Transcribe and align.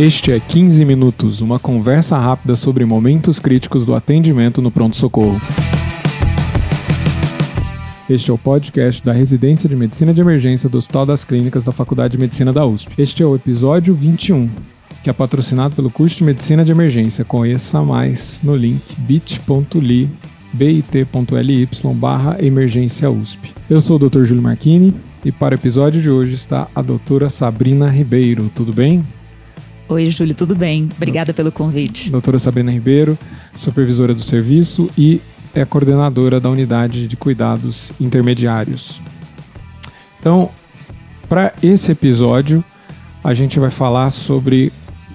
Este 0.00 0.32
é 0.32 0.40
15 0.40 0.82
Minutos, 0.86 1.42
uma 1.42 1.58
conversa 1.58 2.16
rápida 2.16 2.56
sobre 2.56 2.86
momentos 2.86 3.38
críticos 3.38 3.84
do 3.84 3.94
atendimento 3.94 4.62
no 4.62 4.70
pronto-socorro. 4.70 5.38
Este 8.08 8.30
é 8.30 8.32
o 8.32 8.38
podcast 8.38 9.04
da 9.04 9.12
Residência 9.12 9.68
de 9.68 9.76
Medicina 9.76 10.14
de 10.14 10.22
Emergência 10.22 10.70
do 10.70 10.78
Hospital 10.78 11.04
das 11.04 11.22
Clínicas 11.22 11.66
da 11.66 11.72
Faculdade 11.72 12.12
de 12.12 12.18
Medicina 12.18 12.50
da 12.50 12.64
USP. 12.64 12.94
Este 12.96 13.22
é 13.22 13.26
o 13.26 13.34
episódio 13.34 13.94
21, 13.94 14.48
que 15.04 15.10
é 15.10 15.12
patrocinado 15.12 15.76
pelo 15.76 15.90
curso 15.90 16.16
de 16.16 16.24
Medicina 16.24 16.64
de 16.64 16.72
Emergência. 16.72 17.22
Conheça 17.22 17.82
mais 17.82 18.40
no 18.42 18.56
link 18.56 18.80
bit.ly 19.00 20.08
bit.ly 20.54 21.68
barra 21.96 22.38
emergência 22.40 23.10
USP. 23.10 23.52
Eu 23.68 23.82
sou 23.82 23.96
o 23.96 24.08
Dr. 24.08 24.24
Júlio 24.24 24.42
Marchini 24.42 24.94
e 25.22 25.30
para 25.30 25.54
o 25.54 25.58
episódio 25.58 26.00
de 26.00 26.08
hoje 26.08 26.32
está 26.32 26.68
a 26.74 26.80
doutora 26.80 27.28
Sabrina 27.28 27.90
Ribeiro. 27.90 28.50
Tudo 28.54 28.72
bem? 28.72 29.04
Oi, 29.90 30.08
Júlio, 30.08 30.36
tudo 30.36 30.54
bem? 30.54 30.88
Obrigada 30.96 31.34
pelo 31.34 31.50
convite. 31.50 32.12
Doutora 32.12 32.38
Sabrina 32.38 32.70
Ribeiro, 32.70 33.18
supervisora 33.56 34.14
do 34.14 34.22
serviço 34.22 34.88
e 34.96 35.20
é 35.52 35.64
coordenadora 35.64 36.38
da 36.38 36.48
unidade 36.48 37.08
de 37.08 37.16
cuidados 37.16 37.92
intermediários. 38.00 39.02
Então, 40.20 40.48
para 41.28 41.52
esse 41.60 41.90
episódio, 41.90 42.64
a 43.24 43.34
gente 43.34 43.58
vai 43.58 43.68
falar 43.68 44.10
sobre 44.10 44.72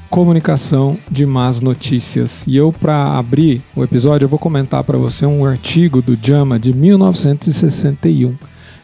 comunicação 0.10 0.98
de 1.10 1.26
más 1.26 1.62
notícias. 1.62 2.46
E 2.46 2.58
eu, 2.58 2.74
para 2.74 3.18
abrir 3.18 3.62
o 3.78 3.82
episódio, 3.82 4.26
eu 4.26 4.30
vou 4.30 4.38
comentar 4.38 4.84
para 4.84 4.98
você 4.98 5.26
um 5.26 5.46
artigo 5.46 6.02
do 6.02 6.20
JAMA 6.22 6.60
de 6.60 6.74
1961, 6.74 8.36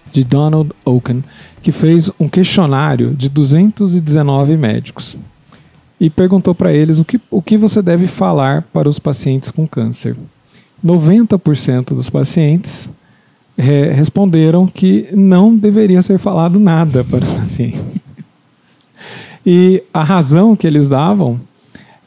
de 0.09 0.23
Donald 0.23 0.71
Oken, 0.85 1.21
que 1.61 1.73
fez 1.73 2.09
um 2.17 2.29
questionário 2.29 3.13
de 3.13 3.27
219 3.27 4.55
médicos 4.55 5.17
e 6.01 6.09
perguntou 6.09 6.55
para 6.55 6.73
eles 6.73 6.97
o 6.97 7.05
que, 7.05 7.21
o 7.29 7.43
que 7.43 7.55
você 7.55 7.79
deve 7.79 8.07
falar 8.07 8.63
para 8.73 8.89
os 8.89 8.97
pacientes 8.97 9.51
com 9.51 9.67
câncer. 9.67 10.17
90% 10.83 11.93
dos 11.93 12.09
pacientes 12.09 12.89
responderam 13.55 14.65
que 14.65 15.09
não 15.13 15.55
deveria 15.55 16.01
ser 16.01 16.17
falado 16.17 16.59
nada 16.59 17.03
para 17.03 17.23
os 17.23 17.29
pacientes. 17.31 17.99
E 19.45 19.83
a 19.93 20.03
razão 20.03 20.55
que 20.55 20.65
eles 20.65 20.89
davam, 20.89 21.39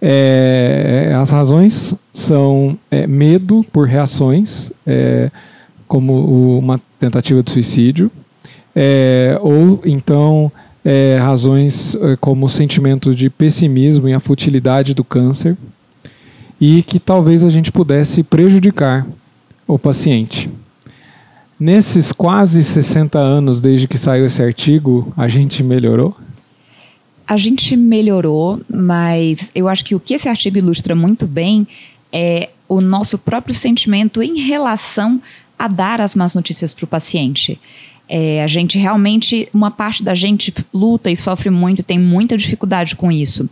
é, 0.03 1.14
as 1.17 1.31
razões 1.31 1.95
são 2.12 2.77
é, 2.91 3.06
medo 3.06 3.64
por 3.73 3.86
reações, 3.86 4.73
é, 4.84 5.31
como 5.86 6.58
uma 6.58 6.81
tentativa 6.98 7.45
de 7.45 7.51
suicídio, 7.53 8.11
é, 8.75 9.39
ou 9.41 9.81
então 9.84 10.51
é, 10.84 11.18
razões 11.20 11.94
é, 11.94 12.16
como 12.16 12.46
o 12.46 12.48
sentimento 12.48 13.14
de 13.14 13.30
pessimismo 13.30 14.08
e 14.08 14.12
a 14.12 14.20
futilidade 14.20 14.92
do 14.92 15.02
câncer, 15.02 15.56
e 16.60 16.82
que 16.82 16.98
talvez 16.98 17.42
a 17.42 17.50
gente 17.50 17.72
pudesse 17.72 18.22
prejudicar 18.22 19.06
o 19.66 19.78
paciente. 19.78 20.50
Nesses 21.58 22.12
quase 22.12 22.62
60 22.62 23.18
anos 23.18 23.60
desde 23.60 23.88
que 23.88 23.96
saiu 23.96 24.27
esse 24.27 24.42
artigo, 24.42 25.12
a 25.16 25.28
gente 25.28 25.62
melhorou? 25.62 26.14
A 27.27 27.36
gente 27.36 27.74
melhorou, 27.77 28.60
mas 28.68 29.50
eu 29.55 29.68
acho 29.68 29.84
que 29.84 29.94
o 29.94 30.00
que 30.00 30.14
esse 30.14 30.28
artigo 30.28 30.58
ilustra 30.58 30.94
muito 30.94 31.27
bem 31.27 31.66
é 32.12 32.50
o 32.68 32.80
nosso 32.80 33.16
próprio 33.16 33.55
sentimento 33.55 34.22
em 34.22 34.40
relação 34.40 35.20
a 35.58 35.68
dar 35.68 36.00
as 36.00 36.14
más 36.14 36.34
notícias 36.34 36.72
para 36.72 36.84
o 36.84 36.88
paciente. 36.88 37.58
É, 38.08 38.42
a 38.42 38.47
gente 38.47 38.78
realmente, 38.78 39.48
uma 39.52 39.70
parte 39.70 40.02
da 40.02 40.14
gente 40.14 40.52
luta 40.72 41.10
e 41.10 41.16
sofre 41.16 41.50
muito, 41.50 41.83
tem 41.83 41.98
muita 41.98 42.36
dificuldade 42.36 42.96
com 42.96 43.11
isso. 43.11 43.48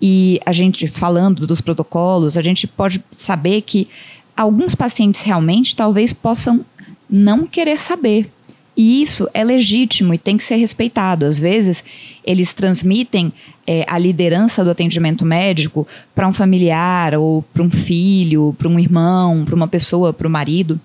E 0.00 0.40
a 0.44 0.52
gente, 0.52 0.86
falando 0.86 1.46
dos 1.46 1.60
protocolos, 1.60 2.36
a 2.36 2.42
gente 2.42 2.66
pode 2.66 3.02
saber 3.10 3.62
que 3.62 3.88
alguns 4.36 4.74
pacientes 4.74 5.22
realmente 5.22 5.74
talvez 5.74 6.12
possam 6.12 6.64
não 7.08 7.46
querer 7.46 7.78
saber 7.78 8.30
e 8.78 9.02
isso 9.02 9.28
é 9.34 9.42
legítimo 9.42 10.14
e 10.14 10.18
tem 10.18 10.36
que 10.36 10.44
ser 10.44 10.54
respeitado. 10.54 11.26
Às 11.26 11.36
vezes, 11.36 11.82
eles 12.24 12.52
transmitem 12.52 13.32
é, 13.66 13.84
a 13.88 13.98
liderança 13.98 14.62
do 14.62 14.70
atendimento 14.70 15.24
médico 15.24 15.84
para 16.14 16.28
um 16.28 16.32
familiar, 16.32 17.16
ou 17.16 17.42
para 17.42 17.64
um 17.64 17.70
filho, 17.70 18.54
para 18.56 18.68
um 18.68 18.78
irmão, 18.78 19.44
para 19.44 19.56
uma 19.56 19.66
pessoa, 19.66 20.12
para 20.12 20.28
o 20.28 20.30
marido. 20.30 20.80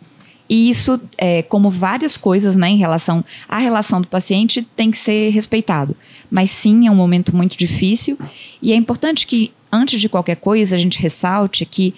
E 0.50 0.70
isso, 0.70 1.00
é, 1.18 1.42
como 1.42 1.70
várias 1.70 2.18
coisas 2.18 2.56
né, 2.56 2.70
em 2.70 2.78
relação 2.78 3.24
à 3.48 3.58
relação 3.58 4.02
do 4.02 4.08
paciente, 4.08 4.68
tem 4.76 4.92
que 4.92 4.98
ser 4.98 5.30
respeitado. 5.32 5.96
Mas 6.30 6.50
sim, 6.52 6.88
é 6.88 6.92
um 6.92 6.96
momento 6.96 7.36
muito 7.36 7.58
difícil. 7.58 8.18
E 8.62 8.72
é 8.72 8.76
importante 8.76 9.26
que, 9.26 9.54
antes 9.72 10.00
de 10.02 10.10
qualquer 10.10 10.36
coisa, 10.36 10.76
a 10.76 10.80
gente 10.80 11.00
ressalte 11.00 11.66
que 11.66 11.96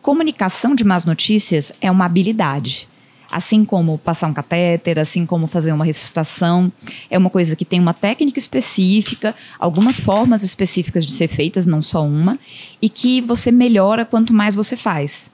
comunicação 0.00 0.74
de 0.74 0.84
más 0.84 1.04
notícias 1.04 1.72
é 1.80 1.90
uma 1.90 2.06
habilidade. 2.06 2.88
Assim 3.30 3.62
como 3.62 3.98
passar 3.98 4.28
um 4.28 4.32
catéter, 4.32 4.98
assim 4.98 5.26
como 5.26 5.46
fazer 5.46 5.72
uma 5.72 5.84
ressuscitação. 5.84 6.72
É 7.10 7.18
uma 7.18 7.28
coisa 7.28 7.54
que 7.54 7.64
tem 7.64 7.78
uma 7.78 7.92
técnica 7.92 8.38
específica, 8.38 9.34
algumas 9.58 10.00
formas 10.00 10.42
específicas 10.42 11.04
de 11.04 11.12
ser 11.12 11.28
feitas, 11.28 11.66
não 11.66 11.82
só 11.82 12.02
uma, 12.06 12.38
e 12.80 12.88
que 12.88 13.20
você 13.20 13.52
melhora 13.52 14.06
quanto 14.06 14.32
mais 14.32 14.54
você 14.54 14.76
faz. 14.76 15.30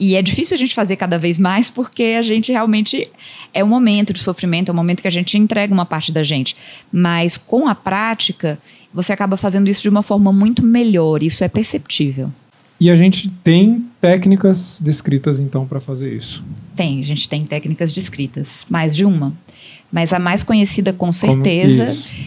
E 0.00 0.14
é 0.14 0.22
difícil 0.22 0.54
a 0.54 0.58
gente 0.58 0.74
fazer 0.74 0.96
cada 0.96 1.18
vez 1.18 1.38
mais 1.38 1.68
porque 1.68 2.16
a 2.18 2.22
gente 2.22 2.52
realmente 2.52 3.10
é 3.52 3.64
um 3.64 3.68
momento 3.68 4.12
de 4.12 4.20
sofrimento, 4.20 4.68
é 4.68 4.72
um 4.72 4.76
momento 4.76 5.02
que 5.02 5.08
a 5.08 5.12
gente 5.12 5.36
entrega 5.36 5.74
uma 5.74 5.84
parte 5.84 6.12
da 6.12 6.22
gente. 6.22 6.56
Mas 6.92 7.36
com 7.36 7.66
a 7.66 7.74
prática, 7.74 8.58
você 8.94 9.12
acaba 9.12 9.36
fazendo 9.36 9.68
isso 9.68 9.82
de 9.82 9.88
uma 9.88 10.02
forma 10.02 10.32
muito 10.32 10.64
melhor, 10.64 11.22
isso 11.22 11.42
é 11.42 11.48
perceptível. 11.48 12.32
E 12.80 12.90
a 12.90 12.94
gente 12.94 13.28
tem 13.42 13.86
técnicas 14.00 14.80
descritas 14.80 15.40
então 15.40 15.66
para 15.66 15.80
fazer 15.80 16.14
isso. 16.14 16.44
Tem, 16.76 17.00
a 17.00 17.04
gente 17.04 17.28
tem 17.28 17.44
técnicas 17.44 17.90
descritas, 17.90 18.64
mais 18.70 18.94
de 18.94 19.04
uma. 19.04 19.32
Mas 19.90 20.12
a 20.12 20.18
mais 20.18 20.42
conhecida 20.42 20.92
com 20.92 21.10
certeza 21.10 21.84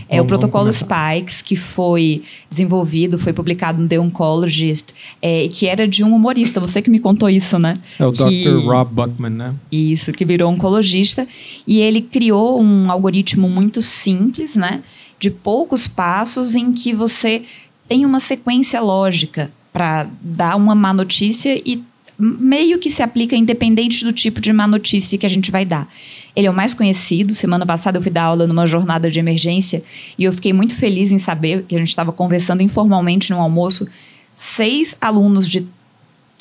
é 0.09 0.17
vamos, 0.17 0.23
o 0.23 0.25
protocolo 0.25 0.73
Spikes, 0.73 1.41
que 1.41 1.55
foi 1.55 2.23
desenvolvido, 2.49 3.19
foi 3.19 3.33
publicado 3.33 3.81
no 3.81 3.87
The 3.87 3.99
Oncologist, 3.99 4.87
é, 5.21 5.47
que 5.47 5.67
era 5.67 5.87
de 5.87 6.03
um 6.03 6.15
humorista. 6.15 6.59
Você 6.59 6.81
que 6.81 6.89
me 6.89 6.99
contou 6.99 7.29
isso, 7.29 7.59
né? 7.59 7.77
É 7.99 8.05
o 8.05 8.11
que, 8.11 8.43
Dr. 8.43 8.65
Rob 8.65 8.93
Buckman, 8.93 9.31
né? 9.31 9.55
Isso, 9.71 10.11
que 10.11 10.25
virou 10.25 10.51
oncologista. 10.51 11.27
E 11.67 11.79
ele 11.79 12.01
criou 12.01 12.59
um 12.59 12.91
algoritmo 12.91 13.47
muito 13.47 13.81
simples, 13.81 14.55
né? 14.55 14.81
De 15.19 15.29
poucos 15.29 15.87
passos 15.87 16.55
em 16.55 16.73
que 16.73 16.93
você 16.93 17.43
tem 17.87 18.05
uma 18.05 18.19
sequência 18.19 18.81
lógica 18.81 19.51
para 19.71 20.07
dar 20.21 20.55
uma 20.55 20.73
má 20.73 20.93
notícia 20.93 21.61
e 21.63 21.83
meio 22.21 22.77
que 22.77 22.89
se 22.89 23.01
aplica 23.01 23.35
independente 23.35 24.05
do 24.05 24.13
tipo 24.13 24.39
de 24.39 24.53
má 24.53 24.67
notícia 24.67 25.17
que 25.17 25.25
a 25.25 25.29
gente 25.29 25.49
vai 25.49 25.65
dar. 25.65 25.89
Ele 26.35 26.45
é 26.45 26.49
o 26.51 26.53
mais 26.53 26.73
conhecido. 26.73 27.33
Semana 27.33 27.65
passada 27.65 27.97
eu 27.97 28.01
fui 28.01 28.11
dar 28.11 28.23
aula 28.23 28.45
numa 28.45 28.67
jornada 28.67 29.09
de 29.09 29.19
emergência 29.19 29.83
e 30.17 30.23
eu 30.23 30.31
fiquei 30.31 30.53
muito 30.53 30.75
feliz 30.75 31.11
em 31.11 31.17
saber 31.17 31.65
que 31.67 31.75
a 31.75 31.79
gente 31.79 31.89
estava 31.89 32.11
conversando 32.11 32.61
informalmente 32.61 33.31
no 33.31 33.39
almoço. 33.39 33.87
Seis 34.35 34.95
alunos 35.01 35.49
de 35.49 35.67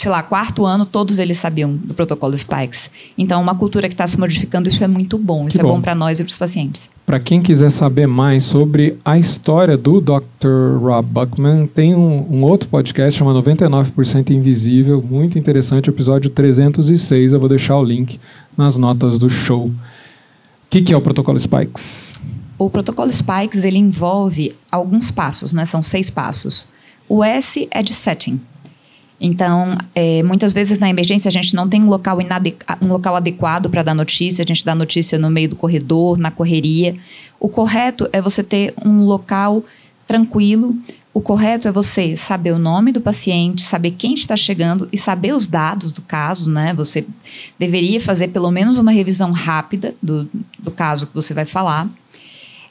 sei 0.00 0.11
lá, 0.11 0.22
quarto 0.22 0.65
ano, 0.65 0.87
todos 0.87 1.19
eles 1.19 1.37
sabiam 1.37 1.77
do 1.77 1.93
protocolo 1.93 2.37
Spikes. 2.37 2.91
Então, 3.19 3.38
uma 3.43 3.55
cultura 3.55 3.87
que 3.87 3.93
está 3.93 4.06
se 4.06 4.19
modificando, 4.19 4.66
isso 4.66 4.83
é 4.83 4.88
muito 4.88 5.19
bom. 5.19 5.47
Isso 5.47 5.59
que 5.59 5.61
é 5.61 5.62
bom, 5.62 5.75
bom 5.75 5.81
para 5.83 5.94
nós 5.94 6.19
e 6.19 6.25
para 6.25 6.31
os 6.31 6.38
pacientes. 6.38 6.88
Para 7.05 7.21
quem 7.21 7.43
quiser 7.43 7.69
saber 7.69 8.06
mais 8.06 8.44
sobre 8.44 8.97
a 9.05 9.19
história 9.19 9.77
do 9.77 10.00
Dr. 10.00 10.78
Rob 10.81 11.06
Buckman, 11.06 11.66
tem 11.66 11.94
um, 11.94 12.27
um 12.31 12.43
outro 12.44 12.66
podcast 12.71 13.19
chamado 13.19 13.43
99% 13.43 14.31
Invisível, 14.31 15.03
muito 15.03 15.39
interessante, 15.39 15.91
episódio 15.91 16.31
306. 16.31 17.34
Eu 17.34 17.41
vou 17.41 17.49
deixar 17.50 17.77
o 17.77 17.84
link 17.84 18.19
nas 18.56 18.78
notas 18.78 19.19
do 19.19 19.28
show. 19.28 19.66
O 19.66 19.72
que, 20.71 20.80
que 20.80 20.95
é 20.95 20.97
o 20.97 21.03
protocolo 21.03 21.39
Spikes? 21.39 22.15
O 22.57 22.71
protocolo 22.71 23.13
Spikes 23.13 23.65
ele 23.65 23.78
envolve 23.78 24.54
alguns 24.72 25.10
passos, 25.10 25.53
né? 25.53 25.66
São 25.66 25.83
seis 25.83 26.09
passos. 26.09 26.66
O 27.07 27.22
S 27.22 27.69
é 27.71 27.83
de 27.83 27.92
setting, 27.92 28.41
então, 29.21 29.77
é, 29.95 30.22
muitas 30.22 30.53
vezes 30.53 30.78
na 30.78 30.89
emergência 30.89 31.28
a 31.28 31.33
gente 31.33 31.55
não 31.55 31.69
tem 31.69 31.83
um 31.83 31.89
local, 31.89 32.19
um 32.81 32.87
local 32.87 33.15
adequado 33.15 33.69
para 33.69 33.83
dar 33.83 33.95
notícia, 33.95 34.43
a 34.43 34.47
gente 34.47 34.65
dá 34.65 34.75
notícia 34.75 35.19
no 35.19 35.28
meio 35.28 35.51
do 35.51 35.57
corredor, 35.57 36.17
na 36.17 36.31
correria. 36.31 36.97
O 37.39 37.49
correto 37.49 38.09
é 38.15 38.22
você 38.22 38.43
ter 38.43 38.72
um 38.83 39.05
local 39.05 39.63
tranquilo. 40.07 40.75
O 41.13 41.21
correto 41.21 41.69
é 41.69 41.72
você 41.72 42.17
saber 42.17 42.53
o 42.53 42.59
nome 42.59 42.93
do 42.93 43.01
paciente, 43.01 43.63
saber 43.63 43.91
quem 43.91 44.15
está 44.15 44.37
chegando 44.37 44.89
e 44.91 44.97
saber 44.97 45.34
os 45.34 45.47
dados 45.47 45.93
do 45.93 46.01
caso, 46.01 46.49
né? 46.49 46.72
Você 46.75 47.05
deveria 47.59 48.01
fazer 48.01 48.28
pelo 48.28 48.51
menos 48.51 48.78
uma 48.78 48.93
revisão 48.93 49.33
rápida 49.33 49.95
do, 50.01 50.31
do 50.59 50.71
caso 50.71 51.07
que 51.09 51.15
você 51.15 51.34
vai 51.34 51.45
falar. 51.45 51.89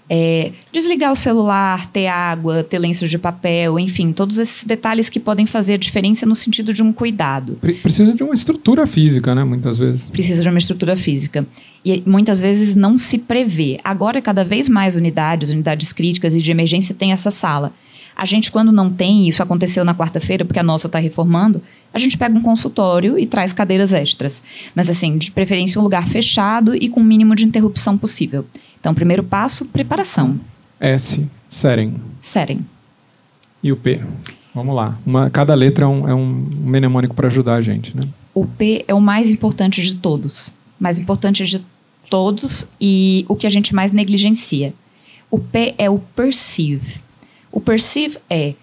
É, 0.09 0.51
desligar 0.73 1.11
o 1.11 1.15
celular, 1.15 1.85
ter 1.91 2.07
água, 2.07 2.63
ter 2.63 2.79
lenço 2.79 3.07
de 3.07 3.17
papel, 3.17 3.79
enfim, 3.79 4.11
todos 4.11 4.39
esses 4.39 4.63
detalhes 4.63 5.07
que 5.07 5.19
podem 5.19 5.45
fazer 5.45 5.73
a 5.73 5.77
diferença 5.77 6.25
no 6.25 6.33
sentido 6.33 6.73
de 6.73 6.81
um 6.81 6.91
cuidado. 6.91 7.59
Precisa 7.83 8.15
de 8.15 8.23
uma 8.23 8.33
estrutura 8.33 8.87
física, 8.87 9.35
né? 9.35 9.43
Muitas 9.43 9.77
vezes. 9.77 10.09
Precisa 10.09 10.41
de 10.41 10.49
uma 10.49 10.57
estrutura 10.57 10.95
física. 10.95 11.45
E 11.85 12.03
muitas 12.05 12.39
vezes 12.39 12.75
não 12.75 12.97
se 12.97 13.19
prevê. 13.19 13.79
Agora, 13.83 14.21
cada 14.21 14.43
vez 14.43 14.67
mais 14.67 14.95
unidades, 14.95 15.49
unidades 15.49 15.93
críticas 15.93 16.33
e 16.33 16.41
de 16.41 16.51
emergência 16.51 16.95
têm 16.95 17.11
essa 17.11 17.29
sala. 17.29 17.71
A 18.19 18.25
gente, 18.25 18.51
quando 18.51 18.69
não 18.69 18.89
tem, 18.89 19.29
isso 19.29 19.41
aconteceu 19.41 19.85
na 19.85 19.95
quarta-feira, 19.95 20.43
porque 20.43 20.59
a 20.59 20.63
nossa 20.63 20.87
está 20.87 20.99
reformando, 20.99 21.61
a 21.93 21.97
gente 21.97 22.17
pega 22.17 22.37
um 22.37 22.41
consultório 22.41 23.17
e 23.17 23.25
traz 23.25 23.53
cadeiras 23.53 23.93
extras. 23.93 24.43
Mas, 24.75 24.89
assim, 24.89 25.17
de 25.17 25.31
preferência, 25.31 25.79
um 25.79 25.83
lugar 25.85 26.05
fechado 26.05 26.75
e 26.75 26.89
com 26.89 26.99
o 26.99 27.03
mínimo 27.03 27.33
de 27.33 27.45
interrupção 27.45 27.97
possível. 27.97 28.45
Então, 28.77 28.93
primeiro 28.93 29.23
passo, 29.23 29.63
preparação. 29.63 30.37
S, 30.81 31.25
setting. 31.47 31.95
Setting. 32.21 32.65
E 33.63 33.71
o 33.71 33.77
P? 33.77 34.01
Vamos 34.53 34.75
lá. 34.75 34.99
Uma, 35.05 35.29
cada 35.29 35.53
letra 35.53 35.85
é 35.85 35.87
um, 35.87 36.09
é 36.09 36.13
um 36.13 36.25
mnemônico 36.25 37.15
para 37.15 37.27
ajudar 37.27 37.55
a 37.55 37.61
gente, 37.61 37.95
né? 37.95 38.03
O 38.33 38.45
P 38.45 38.83
é 38.85 38.93
o 38.93 38.99
mais 38.99 39.29
importante 39.29 39.81
de 39.81 39.95
todos. 39.95 40.53
Mais 40.77 40.99
importante 40.99 41.45
de 41.45 41.63
todos 42.09 42.67
e 42.81 43.23
o 43.29 43.35
que 43.35 43.47
a 43.47 43.49
gente 43.49 43.73
mais 43.73 43.93
negligencia. 43.93 44.73
O 45.31 45.39
P 45.39 45.73
é 45.77 45.89
o 45.89 45.99
perceive. 45.99 46.99
O 47.51 47.59
perceive 47.59 48.17
é 48.29 48.53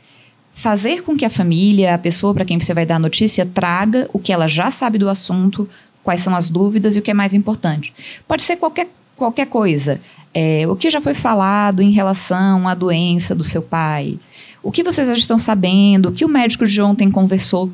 fazer 0.52 1.02
com 1.02 1.16
que 1.16 1.24
a 1.24 1.30
família, 1.30 1.94
a 1.94 1.98
pessoa 1.98 2.32
para 2.32 2.44
quem 2.44 2.58
você 2.58 2.72
vai 2.72 2.86
dar 2.86 2.96
a 2.96 2.98
notícia, 2.98 3.44
traga 3.44 4.08
o 4.12 4.18
que 4.18 4.32
ela 4.32 4.48
já 4.48 4.70
sabe 4.70 4.98
do 4.98 5.08
assunto, 5.08 5.68
quais 6.02 6.20
são 6.20 6.34
as 6.34 6.48
dúvidas 6.48 6.96
e 6.96 6.98
o 6.98 7.02
que 7.02 7.10
é 7.10 7.14
mais 7.14 7.34
importante. 7.34 7.92
Pode 8.26 8.42
ser 8.42 8.56
qualquer, 8.56 8.88
qualquer 9.14 9.46
coisa. 9.46 10.00
É, 10.32 10.66
o 10.68 10.76
que 10.76 10.88
já 10.88 11.00
foi 11.00 11.14
falado 11.14 11.82
em 11.82 11.90
relação 11.90 12.68
à 12.68 12.74
doença 12.74 13.34
do 13.34 13.44
seu 13.44 13.60
pai? 13.60 14.18
O 14.62 14.72
que 14.72 14.82
vocês 14.82 15.08
já 15.08 15.14
estão 15.14 15.38
sabendo? 15.38 16.08
O 16.08 16.12
que 16.12 16.24
o 16.24 16.28
médico 16.28 16.66
de 16.66 16.80
ontem 16.80 17.10
conversou? 17.10 17.70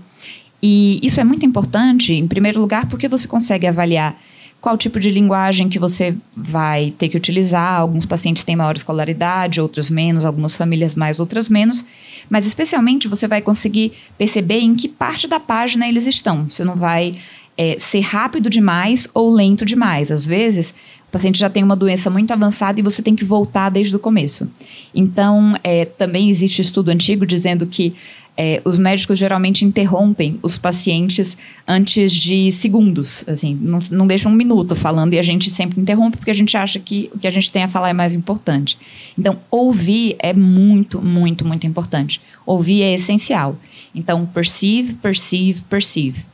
E 0.63 1.01
isso 1.03 1.21
é 1.21 1.25
muito 1.25 1.45
importante, 1.45 2.15
em 2.15 2.27
primeiro 2.27 2.61
lugar, 2.61 2.87
porque 2.87 3.09
você 3.09 3.27
consegue 3.27 3.67
avaliar 3.67 4.17
qual 4.63 4.79
tipo 4.79 5.01
de 5.01 5.11
linguagem 5.11 5.69
que 5.69 5.79
você 5.79 6.15
vai 6.37 6.95
ter 6.97 7.09
que 7.09 7.17
utilizar. 7.17 7.81
Alguns 7.81 8.07
pacientes 8.07 8.45
têm 8.45 8.55
maior 8.55 8.77
escolaridade, 8.77 9.61
outros 9.61 9.91
menos, 9.91 10.25
algumas 10.25 10.55
famílias 10.55 10.95
mais, 10.95 11.19
outras 11.19 11.49
menos. 11.49 11.85
Mas 12.31 12.47
especialmente 12.47 13.09
você 13.09 13.27
vai 13.27 13.43
conseguir 13.43 13.91
perceber 14.17 14.61
em 14.61 14.77
que 14.77 14.89
parte 14.89 15.27
da 15.27 15.41
página 15.41 15.89
eles 15.89 16.07
estão. 16.07 16.49
Você 16.49 16.63
não 16.63 16.77
vai 16.77 17.13
é, 17.59 17.77
ser 17.81 18.01
rápido 18.01 18.49
demais 18.49 19.09
ou 19.13 19.35
lento 19.35 19.65
demais. 19.65 20.13
Às 20.13 20.25
vezes, 20.25 20.71
o 21.09 21.11
paciente 21.11 21.41
já 21.41 21.51
tem 21.51 21.65
uma 21.65 21.75
doença 21.75 22.09
muito 22.09 22.33
avançada 22.33 22.79
e 22.79 22.85
você 22.85 23.03
tem 23.03 23.17
que 23.17 23.25
voltar 23.25 23.69
desde 23.69 23.97
o 23.97 23.99
começo. 23.99 24.49
Então, 24.95 25.57
é, 25.65 25.85
também 25.85 26.31
existe 26.31 26.63
estudo 26.63 26.93
antigo 26.93 27.27
dizendo 27.27 27.67
que 27.67 27.97
é, 28.45 28.61
os 28.65 28.77
médicos 28.77 29.17
geralmente 29.17 29.65
interrompem 29.65 30.37
os 30.43 30.59
pacientes 30.59 31.37
antes 31.65 32.13
de 32.13 32.51
segundos, 32.51 33.25
assim, 33.29 33.57
não, 33.61 33.79
não 33.89 34.05
deixam 34.05 34.33
um 34.33 34.35
minuto 34.35 34.75
falando 34.75 35.15
e 35.15 35.19
a 35.19 35.23
gente 35.23 35.49
sempre 35.49 35.81
interrompe 35.81 36.17
porque 36.17 36.31
a 36.33 36.35
gente 36.35 36.57
acha 36.57 36.81
que 36.81 37.09
o 37.15 37.21
que 37.21 37.29
a 37.29 37.31
gente 37.31 37.53
tem 37.53 37.63
a 37.63 37.69
falar 37.69 37.91
é 37.91 37.93
mais 37.93 38.15
importante. 38.15 38.77
Então, 39.17 39.39
ouvir 39.49 40.17
é 40.19 40.33
muito, 40.33 41.01
muito, 41.01 41.45
muito 41.45 41.69
importante. 41.69 42.21
Ouvir 42.45 42.83
é 42.83 42.95
essencial. 42.95 43.57
Então, 43.95 44.27
perceive, 44.27 44.95
perceive, 44.95 45.61
perceive. 45.71 46.25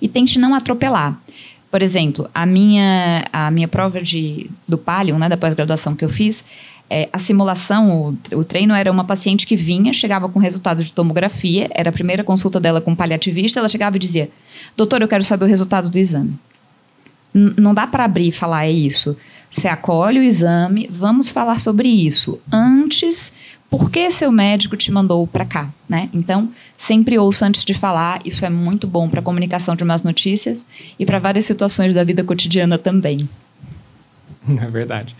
E 0.00 0.08
tente 0.08 0.38
não 0.38 0.54
atropelar. 0.54 1.20
Por 1.70 1.82
exemplo, 1.82 2.30
a 2.32 2.46
minha, 2.46 3.26
a 3.30 3.50
minha 3.50 3.68
prova 3.68 4.00
de, 4.00 4.50
do 4.66 4.78
Palio, 4.78 5.18
né, 5.18 5.28
da 5.28 5.36
pós-graduação 5.36 5.94
que 5.94 6.02
eu 6.02 6.08
fiz, 6.08 6.42
é, 6.90 7.08
a 7.12 7.18
simulação, 7.18 8.16
o, 8.32 8.44
treino 8.44 8.74
era 8.74 8.90
uma 8.90 9.04
paciente 9.04 9.46
que 9.46 9.54
vinha, 9.54 9.92
chegava 9.92 10.28
com 10.28 10.38
resultado 10.38 10.82
de 10.82 10.92
tomografia, 10.92 11.68
era 11.70 11.90
a 11.90 11.92
primeira 11.92 12.24
consulta 12.24 12.58
dela 12.58 12.80
com 12.80 12.94
paliativista, 12.94 13.60
ela 13.60 13.68
chegava 13.68 13.96
e 13.96 14.00
dizia: 14.00 14.30
Doutor, 14.76 15.02
eu 15.02 15.08
quero 15.08 15.22
saber 15.22 15.44
o 15.44 15.48
resultado 15.48 15.90
do 15.90 15.98
exame. 15.98 16.38
N 17.34 17.54
não 17.58 17.74
dá 17.74 17.86
para 17.86 18.04
abrir 18.04 18.28
e 18.28 18.32
falar, 18.32 18.64
é 18.64 18.70
isso. 18.70 19.16
Você 19.50 19.68
acolhe 19.68 20.18
o 20.18 20.22
exame, 20.22 20.88
vamos 20.90 21.30
falar 21.30 21.60
sobre 21.60 21.88
isso. 21.88 22.40
Antes, 22.50 23.32
por 23.70 23.90
que 23.90 24.10
seu 24.10 24.32
médico 24.32 24.76
te 24.76 24.90
mandou 24.90 25.26
para 25.26 25.44
cá, 25.44 25.70
né? 25.86 26.08
Então, 26.12 26.50
sempre 26.76 27.18
ouça 27.18 27.46
antes 27.46 27.64
de 27.66 27.74
falar, 27.74 28.20
isso 28.24 28.46
é 28.46 28.50
muito 28.50 28.86
bom 28.86 29.08
para 29.10 29.20
a 29.20 29.22
comunicação 29.22 29.76
de 29.76 29.84
más 29.84 30.02
notícias 30.02 30.64
e 30.98 31.04
para 31.04 31.18
várias 31.18 31.44
situações 31.44 31.94
da 31.94 32.02
vida 32.02 32.24
cotidiana 32.24 32.78
também. 32.78 33.28
É 34.48 34.66
verdade. 34.70 35.14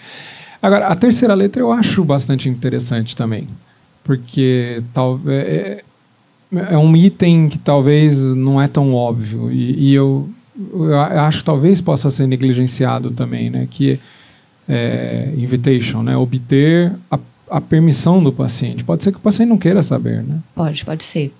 Agora, 0.60 0.88
a 0.88 0.96
terceira 0.96 1.34
letra 1.34 1.62
eu 1.62 1.72
acho 1.72 2.04
bastante 2.04 2.48
interessante 2.48 3.14
também, 3.14 3.48
porque 4.02 4.82
tal, 4.92 5.20
é, 5.26 5.82
é, 6.52 6.74
é 6.74 6.78
um 6.78 6.94
item 6.96 7.48
que 7.48 7.58
talvez 7.58 8.34
não 8.34 8.60
é 8.60 8.66
tão 8.66 8.92
óbvio 8.92 9.52
e, 9.52 9.90
e 9.90 9.94
eu, 9.94 10.28
eu, 10.72 11.00
acho 11.00 11.38
que 11.40 11.44
talvez 11.44 11.80
possa 11.80 12.10
ser 12.10 12.26
negligenciado 12.26 13.10
também, 13.12 13.50
né? 13.50 13.68
Que 13.70 14.00
é 14.68 15.32
invitation, 15.36 16.02
né? 16.02 16.16
Obter 16.16 16.92
a, 17.10 17.18
a 17.48 17.60
permissão 17.60 18.22
do 18.22 18.32
paciente. 18.32 18.84
Pode 18.84 19.02
ser 19.02 19.12
que 19.12 19.18
o 19.18 19.20
paciente 19.20 19.48
não 19.48 19.58
queira 19.58 19.82
saber, 19.82 20.22
né? 20.22 20.40
Pode, 20.54 20.84
pode 20.84 21.04
ser. 21.04 21.32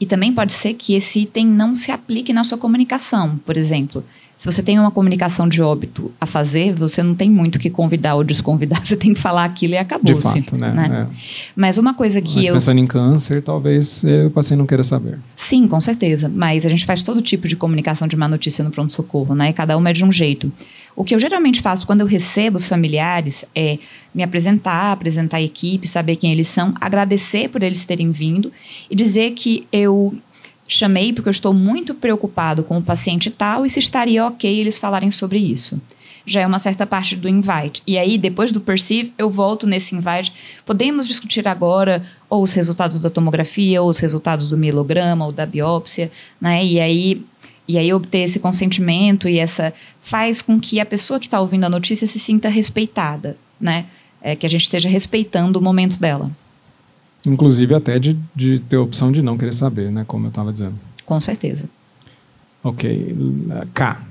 E 0.00 0.06
também 0.06 0.32
pode 0.32 0.52
ser 0.52 0.74
que 0.74 0.94
esse 0.94 1.20
item 1.20 1.46
não 1.46 1.74
se 1.74 1.92
aplique 1.92 2.32
na 2.32 2.42
sua 2.42 2.58
comunicação. 2.58 3.38
Por 3.44 3.56
exemplo, 3.56 4.02
se 4.40 4.46
você 4.46 4.62
tem 4.62 4.78
uma 4.78 4.90
comunicação 4.90 5.46
de 5.46 5.60
óbito 5.60 6.10
a 6.18 6.24
fazer, 6.24 6.72
você 6.72 7.02
não 7.02 7.14
tem 7.14 7.28
muito 7.28 7.58
que 7.58 7.68
convidar 7.68 8.14
ou 8.14 8.24
desconvidar, 8.24 8.80
você 8.82 8.96
tem 8.96 9.12
que 9.12 9.20
falar 9.20 9.44
aquilo 9.44 9.74
e 9.74 9.76
acabou. 9.76 10.14
De 10.14 10.18
fato, 10.18 10.56
né? 10.58 10.72
né? 10.72 11.06
É. 11.10 11.16
Mas 11.54 11.76
uma 11.76 11.92
coisa 11.92 12.22
que 12.22 12.36
mas 12.36 12.46
eu. 12.46 12.54
Pensando 12.54 12.78
em 12.78 12.86
câncer, 12.86 13.42
talvez 13.42 14.02
o 14.26 14.30
paciente 14.30 14.60
não 14.60 14.66
queira 14.66 14.82
saber. 14.82 15.18
Sim, 15.36 15.68
com 15.68 15.78
certeza. 15.78 16.26
Mas 16.34 16.64
a 16.64 16.70
gente 16.70 16.86
faz 16.86 17.02
todo 17.02 17.20
tipo 17.20 17.46
de 17.46 17.54
comunicação 17.54 18.08
de 18.08 18.16
má 18.16 18.26
notícia 18.28 18.64
no 18.64 18.70
pronto-socorro, 18.70 19.34
né? 19.34 19.50
E 19.50 19.52
cada 19.52 19.76
uma 19.76 19.90
é 19.90 19.92
de 19.92 20.06
um 20.06 20.10
jeito. 20.10 20.50
O 20.96 21.04
que 21.04 21.14
eu 21.14 21.18
geralmente 21.18 21.60
faço 21.60 21.86
quando 21.86 22.00
eu 22.00 22.06
recebo 22.06 22.56
os 22.56 22.66
familiares 22.66 23.44
é 23.54 23.78
me 24.14 24.22
apresentar, 24.22 24.92
apresentar 24.92 25.36
a 25.36 25.42
equipe, 25.42 25.86
saber 25.86 26.16
quem 26.16 26.32
eles 26.32 26.48
são, 26.48 26.72
agradecer 26.80 27.50
por 27.50 27.62
eles 27.62 27.84
terem 27.84 28.10
vindo 28.10 28.50
e 28.90 28.96
dizer 28.96 29.32
que 29.32 29.66
eu 29.70 30.14
chamei 30.74 31.12
porque 31.12 31.28
eu 31.28 31.32
estou 31.32 31.52
muito 31.52 31.94
preocupado 31.94 32.62
com 32.62 32.78
o 32.78 32.82
paciente 32.82 33.30
tal 33.30 33.64
e 33.64 33.70
se 33.70 33.78
estaria 33.78 34.26
ok 34.26 34.60
eles 34.60 34.78
falarem 34.78 35.10
sobre 35.10 35.38
isso. 35.38 35.80
Já 36.26 36.42
é 36.42 36.46
uma 36.46 36.58
certa 36.58 36.86
parte 36.86 37.16
do 37.16 37.28
invite. 37.28 37.82
E 37.86 37.98
aí, 37.98 38.18
depois 38.18 38.52
do 38.52 38.60
perceive, 38.60 39.12
eu 39.16 39.30
volto 39.30 39.66
nesse 39.66 39.94
invite. 39.94 40.32
Podemos 40.66 41.08
discutir 41.08 41.48
agora 41.48 42.02
ou 42.28 42.42
os 42.42 42.52
resultados 42.52 43.00
da 43.00 43.08
tomografia, 43.08 43.80
ou 43.82 43.88
os 43.88 43.98
resultados 43.98 44.48
do 44.48 44.56
mielograma, 44.56 45.24
ou 45.26 45.32
da 45.32 45.46
biópsia, 45.46 46.10
né? 46.40 46.64
E 46.64 46.78
aí 46.78 47.24
e 47.66 47.78
aí 47.78 47.92
obter 47.92 48.22
esse 48.22 48.40
consentimento 48.40 49.28
e 49.28 49.38
essa 49.38 49.72
faz 50.00 50.42
com 50.42 50.58
que 50.58 50.80
a 50.80 50.84
pessoa 50.84 51.20
que 51.20 51.26
está 51.26 51.40
ouvindo 51.40 51.64
a 51.64 51.68
notícia 51.68 52.04
se 52.04 52.18
sinta 52.18 52.48
respeitada, 52.48 53.36
né? 53.60 53.86
É, 54.20 54.34
que 54.34 54.44
a 54.44 54.50
gente 54.50 54.62
esteja 54.62 54.88
respeitando 54.88 55.58
o 55.58 55.62
momento 55.62 55.98
dela. 55.98 56.30
Inclusive 57.26 57.74
até 57.74 57.98
de, 57.98 58.18
de 58.34 58.58
ter 58.60 58.76
a 58.76 58.82
opção 58.82 59.12
de 59.12 59.22
não 59.22 59.36
querer 59.36 59.52
saber, 59.52 59.90
né? 59.90 60.04
Como 60.06 60.26
eu 60.26 60.30
estava 60.30 60.52
dizendo. 60.52 60.74
Com 61.04 61.20
certeza. 61.20 61.68
Ok. 62.62 63.16
K. 63.74 64.02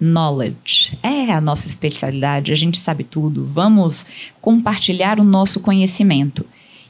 Knowledge. 0.00 0.98
É 1.02 1.32
a 1.32 1.40
nossa 1.40 1.66
especialidade, 1.66 2.52
a 2.52 2.56
gente 2.56 2.78
sabe 2.78 3.02
tudo. 3.02 3.44
Vamos 3.44 4.06
compartilhar 4.40 5.18
o 5.18 5.24
nosso 5.24 5.60
conhecimento. 5.60 6.44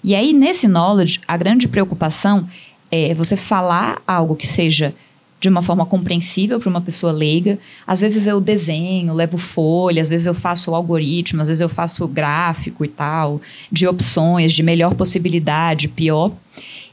E 0.04 0.14
aí, 0.14 0.32
nesse 0.32 0.68
knowledge, 0.68 1.20
a 1.26 1.36
grande 1.36 1.66
preocupação 1.66 2.46
é 2.90 3.14
você 3.14 3.36
falar 3.36 4.02
algo 4.06 4.36
que 4.36 4.46
seja 4.46 4.94
de 5.40 5.48
uma 5.48 5.62
forma 5.62 5.86
compreensível 5.86 6.58
para 6.58 6.68
uma 6.68 6.80
pessoa 6.80 7.12
leiga. 7.12 7.58
Às 7.86 8.00
vezes 8.00 8.26
eu 8.26 8.40
desenho, 8.40 9.14
levo 9.14 9.38
folha, 9.38 10.02
às 10.02 10.08
vezes 10.08 10.26
eu 10.26 10.34
faço 10.34 10.74
algoritmo, 10.74 11.40
às 11.40 11.48
vezes 11.48 11.60
eu 11.60 11.68
faço 11.68 12.06
gráfico 12.08 12.84
e 12.84 12.88
tal, 12.88 13.40
de 13.70 13.86
opções, 13.86 14.52
de 14.52 14.62
melhor 14.62 14.94
possibilidade, 14.94 15.88
pior. 15.88 16.32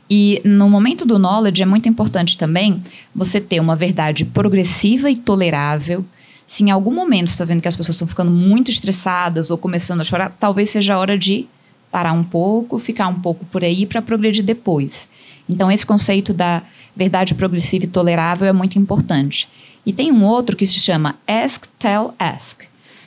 E 0.09 0.39
no 0.45 0.69
momento 0.69 1.05
do 1.05 1.17
knowledge 1.17 1.63
é 1.63 1.65
muito 1.65 1.89
importante 1.89 2.37
também 2.37 2.81
você 3.13 3.41
ter 3.41 3.59
uma 3.59 3.75
verdade 3.75 4.23
progressiva 4.23 5.09
e 5.09 5.15
tolerável. 5.15 6.05
Se 6.45 6.63
em 6.63 6.69
algum 6.69 6.93
momento 6.93 7.29
você 7.29 7.33
está 7.33 7.45
vendo 7.45 7.61
que 7.61 7.67
as 7.67 7.75
pessoas 7.75 7.95
estão 7.95 8.07
ficando 8.07 8.29
muito 8.29 8.69
estressadas 8.69 9.49
ou 9.49 9.57
começando 9.57 10.01
a 10.01 10.03
chorar, 10.03 10.35
talvez 10.39 10.69
seja 10.69 10.93
a 10.93 10.99
hora 10.99 11.17
de 11.17 11.47
parar 11.95 12.11
um 12.11 12.25
pouco, 12.25 12.77
ficar 12.77 13.07
um 13.07 13.21
pouco 13.21 13.45
por 13.45 13.63
aí 13.63 13.85
para 13.85 14.01
progredir 14.01 14.43
depois. 14.43 15.07
Então, 15.47 15.71
esse 15.71 15.85
conceito 15.85 16.33
da 16.33 16.61
verdade 16.93 17.33
progressiva 17.33 17.85
e 17.85 17.87
tolerável 17.87 18.45
é 18.45 18.51
muito 18.51 18.77
importante. 18.77 19.47
E 19.85 19.93
tem 19.93 20.11
um 20.11 20.25
outro 20.25 20.57
que 20.57 20.67
se 20.67 20.77
chama 20.77 21.15
Ask, 21.25 21.67
Tell, 21.79 22.13
Ask. 22.19 22.63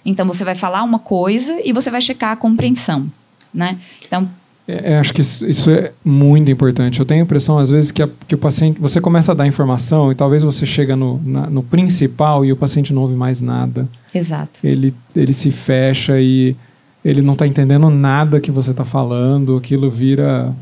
Então, 0.07 0.27
você 0.27 0.43
vai 0.43 0.55
falar 0.55 0.83
uma 0.85 0.99
coisa 0.99 1.61
e 1.63 1.71
você 1.71 1.91
vai 1.91 2.01
checar 2.01 2.33
a 2.33 2.37
compreensão. 2.37 3.13
Né? 3.53 3.79
Então, 4.07 4.27
é, 4.67 4.95
é 4.95 4.99
acho 4.99 5.13
que 5.13 5.21
isso, 5.21 5.47
isso, 5.47 5.69
é 5.69 5.93
muito 6.03 6.51
importante. 6.51 6.99
Eu 6.99 7.05
tenho 7.05 7.21
a 7.21 7.25
impressão, 7.25 7.59
às 7.59 7.69
vezes, 7.69 7.91
que, 7.91 8.03
a, 8.03 8.09
que 8.27 8.37
o 8.37 8.39
paciente. 8.39 8.81
Você 8.81 9.03
começa 9.03 9.33
a 9.33 9.35
dar 9.35 9.47
informação 9.47 10.11
e 10.11 10.15
talvez 10.15 10.43
você 10.43 10.65
chega 10.65 10.97
no, 10.97 11.21
na, 11.23 11.51
no 11.51 11.63
principal 11.63 12.43
e 12.43 12.53
o 12.53 12.57
paciente 12.57 12.95
não 12.95 13.03
ouve 13.03 13.15
mais 13.15 13.43
nada. 13.43 13.87
Exato. 14.15 14.61
Ele, 14.65 14.95
ele 15.15 15.35
se 15.35 15.51
fecha 15.51 16.19
e 16.19 16.57
ele 17.05 17.23
não 17.23 17.35
está 17.35 17.47
entendendo 17.47 17.89
nada 17.91 18.41
que 18.41 18.51
você 18.51 18.71
está 18.71 18.85
falando, 18.85 19.57
aquilo 19.57 19.91
vira 19.91 20.55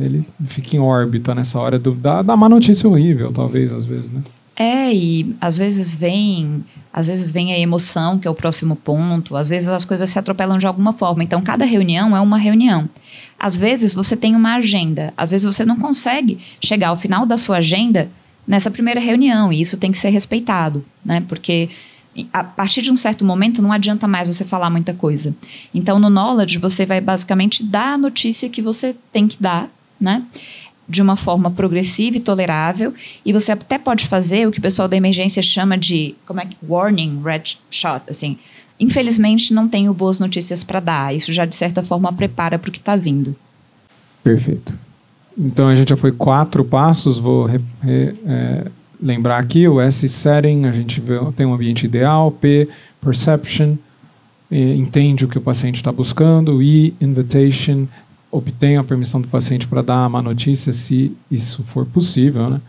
ele 0.00 0.26
fica 0.46 0.76
em 0.76 0.80
órbita 0.80 1.34
nessa 1.34 1.58
hora 1.58 1.78
do, 1.78 1.92
da, 1.92 2.22
da 2.22 2.36
má 2.36 2.48
notícia 2.48 2.88
horrível, 2.88 3.32
talvez, 3.32 3.72
às 3.72 3.84
vezes, 3.84 4.10
né? 4.10 4.22
É, 4.56 4.92
e 4.92 5.36
às 5.40 5.56
vezes 5.56 5.94
vem, 5.94 6.64
às 6.92 7.06
vezes 7.06 7.30
vem 7.30 7.52
a 7.52 7.58
emoção, 7.58 8.18
que 8.18 8.26
é 8.26 8.30
o 8.30 8.34
próximo 8.34 8.74
ponto, 8.74 9.36
às 9.36 9.48
vezes 9.48 9.68
as 9.68 9.84
coisas 9.84 10.10
se 10.10 10.18
atropelam 10.18 10.58
de 10.58 10.66
alguma 10.66 10.92
forma. 10.92 11.22
Então, 11.22 11.40
cada 11.40 11.64
reunião 11.64 12.16
é 12.16 12.20
uma 12.20 12.36
reunião. 12.36 12.88
Às 13.38 13.56
vezes 13.56 13.94
você 13.94 14.16
tem 14.16 14.34
uma 14.34 14.56
agenda, 14.56 15.12
às 15.16 15.30
vezes 15.30 15.44
você 15.44 15.64
não 15.64 15.76
consegue 15.76 16.38
chegar 16.60 16.88
ao 16.88 16.96
final 16.96 17.24
da 17.24 17.36
sua 17.36 17.58
agenda 17.58 18.10
nessa 18.44 18.68
primeira 18.68 18.98
reunião, 18.98 19.52
e 19.52 19.60
isso 19.60 19.76
tem 19.76 19.92
que 19.92 19.98
ser 19.98 20.08
respeitado, 20.08 20.84
né? 21.04 21.22
Porque 21.28 21.68
a 22.32 22.42
partir 22.42 22.82
de 22.82 22.90
um 22.90 22.96
certo 22.96 23.24
momento 23.24 23.62
não 23.62 23.72
adianta 23.72 24.08
mais 24.08 24.28
você 24.28 24.44
falar 24.44 24.70
muita 24.70 24.94
coisa. 24.94 25.34
Então, 25.74 25.98
no 25.98 26.08
knowledge, 26.08 26.58
você 26.58 26.86
vai 26.86 27.00
basicamente 27.00 27.62
dar 27.62 27.94
a 27.94 27.98
notícia 27.98 28.48
que 28.48 28.62
você 28.62 28.96
tem 29.12 29.28
que 29.28 29.40
dar, 29.40 29.70
né? 30.00 30.24
De 30.88 31.02
uma 31.02 31.16
forma 31.16 31.50
progressiva 31.50 32.16
e 32.16 32.20
tolerável. 32.20 32.94
E 33.24 33.32
você 33.32 33.52
até 33.52 33.78
pode 33.78 34.06
fazer 34.06 34.48
o 34.48 34.50
que 34.50 34.58
o 34.58 34.62
pessoal 34.62 34.88
da 34.88 34.96
emergência 34.96 35.42
chama 35.42 35.76
de 35.76 36.14
como 36.26 36.40
é 36.40 36.46
que 36.46 36.56
warning 36.66 37.22
red 37.22 37.42
shot, 37.70 38.02
assim. 38.08 38.38
Infelizmente, 38.80 39.52
não 39.52 39.68
tenho 39.68 39.92
boas 39.92 40.18
notícias 40.18 40.64
para 40.64 40.80
dar. 40.80 41.14
Isso 41.14 41.32
já 41.32 41.44
de 41.44 41.54
certa 41.54 41.82
forma 41.82 42.12
prepara 42.12 42.58
para 42.58 42.68
o 42.68 42.72
que 42.72 42.78
está 42.78 42.96
vindo. 42.96 43.36
Perfeito. 44.22 44.78
Então 45.36 45.68
a 45.68 45.74
gente 45.74 45.90
já 45.90 45.96
foi 45.96 46.12
quatro 46.12 46.64
passos. 46.64 47.18
Vou 47.18 47.46
re, 47.46 47.60
re, 47.80 48.14
é, 48.26 48.66
lembrar 49.00 49.38
aqui, 49.38 49.66
o 49.68 49.80
S 49.80 50.08
setting, 50.08 50.64
a 50.66 50.72
gente 50.72 51.00
vê, 51.00 51.14
tem 51.36 51.46
um 51.46 51.54
ambiente 51.54 51.84
ideal, 51.86 52.30
P 52.30 52.68
perception, 53.00 53.76
entende 54.50 55.24
o 55.24 55.28
que 55.28 55.38
o 55.38 55.40
paciente 55.40 55.76
está 55.76 55.92
buscando, 55.92 56.62
I 56.62 56.94
invitation, 57.00 57.86
obtém 58.30 58.76
a 58.76 58.84
permissão 58.84 59.20
do 59.20 59.28
paciente 59.28 59.66
para 59.66 59.82
dar 59.82 60.04
a 60.04 60.08
má 60.08 60.20
notícia, 60.20 60.72
se 60.72 61.16
isso 61.30 61.62
for 61.64 61.86
possível, 61.86 62.50
né? 62.50 62.60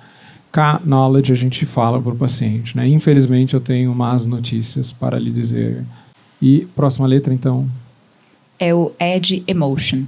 K, 0.51 0.81
knowledge, 0.83 1.31
a 1.31 1.35
gente 1.35 1.65
fala 1.65 2.01
para 2.01 2.11
o 2.11 2.15
paciente, 2.15 2.75
né? 2.75 2.87
Infelizmente 2.87 3.53
eu 3.53 3.59
tenho 3.59 3.93
más 3.93 4.25
notícias 4.25 4.91
para 4.91 5.19
lhe 5.19 5.31
dizer. 5.31 5.83
E 6.41 6.67
próxima 6.75 7.05
letra, 7.05 7.33
então? 7.33 7.67
É 8.57 8.73
o 8.73 8.91
add 8.99 9.43
emotion. 9.45 10.05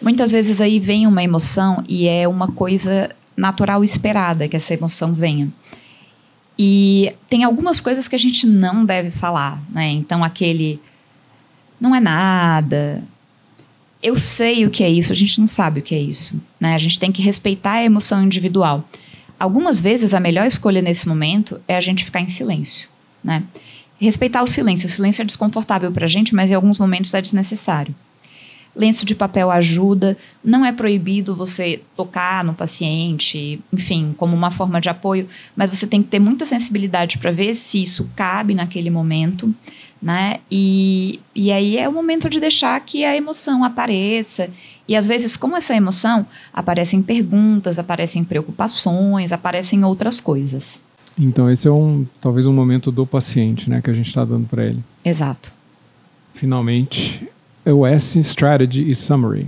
Muitas 0.00 0.30
vezes 0.30 0.60
aí 0.60 0.78
vem 0.78 1.06
uma 1.06 1.22
emoção 1.22 1.82
e 1.88 2.06
é 2.06 2.28
uma 2.28 2.48
coisa 2.48 3.10
natural 3.38 3.82
e 3.82 3.86
esperada 3.86 4.48
que 4.48 4.56
essa 4.56 4.74
emoção 4.74 5.12
venha. 5.12 5.48
E 6.58 7.14
tem 7.30 7.44
algumas 7.44 7.80
coisas 7.80 8.08
que 8.08 8.16
a 8.16 8.18
gente 8.18 8.46
não 8.46 8.84
deve 8.84 9.12
falar, 9.12 9.62
né? 9.70 9.88
Então, 9.90 10.24
aquele 10.24 10.80
não 11.80 11.94
é 11.94 12.00
nada. 12.00 13.02
Eu 14.02 14.18
sei 14.18 14.66
o 14.66 14.70
que 14.70 14.82
é 14.82 14.90
isso, 14.90 15.12
a 15.12 15.16
gente 15.16 15.38
não 15.38 15.46
sabe 15.46 15.78
o 15.78 15.82
que 15.82 15.94
é 15.94 16.00
isso, 16.00 16.40
né? 16.58 16.74
A 16.74 16.78
gente 16.78 16.98
tem 16.98 17.12
que 17.12 17.22
respeitar 17.22 17.74
a 17.74 17.84
emoção 17.84 18.22
individual. 18.22 18.84
Algumas 19.38 19.78
vezes 19.78 20.14
a 20.14 20.20
melhor 20.20 20.46
escolha 20.46 20.82
nesse 20.82 21.06
momento 21.06 21.60
é 21.68 21.76
a 21.76 21.80
gente 21.80 22.04
ficar 22.04 22.20
em 22.20 22.28
silêncio, 22.28 22.88
né? 23.22 23.44
Respeitar 24.00 24.42
o 24.42 24.46
silêncio. 24.48 24.88
O 24.88 24.90
silêncio 24.90 25.22
é 25.22 25.24
desconfortável 25.24 25.92
para 25.92 26.06
a 26.06 26.08
gente, 26.08 26.34
mas 26.34 26.50
em 26.50 26.54
alguns 26.54 26.78
momentos 26.78 27.14
é 27.14 27.20
desnecessário 27.20 27.94
lenço 28.78 29.04
de 29.04 29.14
papel 29.14 29.50
ajuda, 29.50 30.16
não 30.42 30.64
é 30.64 30.70
proibido 30.70 31.34
você 31.34 31.82
tocar 31.96 32.44
no 32.44 32.54
paciente, 32.54 33.60
enfim, 33.72 34.14
como 34.16 34.36
uma 34.36 34.52
forma 34.52 34.80
de 34.80 34.88
apoio, 34.88 35.26
mas 35.56 35.68
você 35.68 35.84
tem 35.84 36.00
que 36.00 36.08
ter 36.08 36.20
muita 36.20 36.46
sensibilidade 36.46 37.18
para 37.18 37.32
ver 37.32 37.54
se 37.54 37.82
isso 37.82 38.08
cabe 38.14 38.54
naquele 38.54 38.88
momento, 38.88 39.52
né? 40.00 40.36
E, 40.48 41.18
e 41.34 41.50
aí 41.50 41.76
é 41.76 41.88
o 41.88 41.92
momento 41.92 42.30
de 42.30 42.38
deixar 42.38 42.78
que 42.80 43.04
a 43.04 43.16
emoção 43.16 43.64
apareça. 43.64 44.48
E 44.86 44.94
às 44.94 45.08
vezes, 45.08 45.36
como 45.36 45.56
essa 45.56 45.74
emoção, 45.74 46.24
aparecem 46.52 47.02
perguntas, 47.02 47.80
aparecem 47.80 48.22
preocupações, 48.22 49.32
aparecem 49.32 49.84
outras 49.84 50.20
coisas. 50.20 50.80
Então, 51.18 51.50
esse 51.50 51.66
é 51.66 51.70
um 51.72 52.06
talvez 52.20 52.46
um 52.46 52.52
momento 52.52 52.92
do 52.92 53.04
paciente, 53.04 53.68
né, 53.68 53.82
que 53.82 53.90
a 53.90 53.92
gente 53.92 54.06
está 54.06 54.24
dando 54.24 54.46
para 54.46 54.64
ele. 54.64 54.84
Exato. 55.04 55.52
Finalmente, 56.32 57.26
é 57.68 57.72
o 57.72 57.86
S 57.86 58.18
Strategy 58.20 58.90
e 58.90 58.94
Summary. 58.94 59.46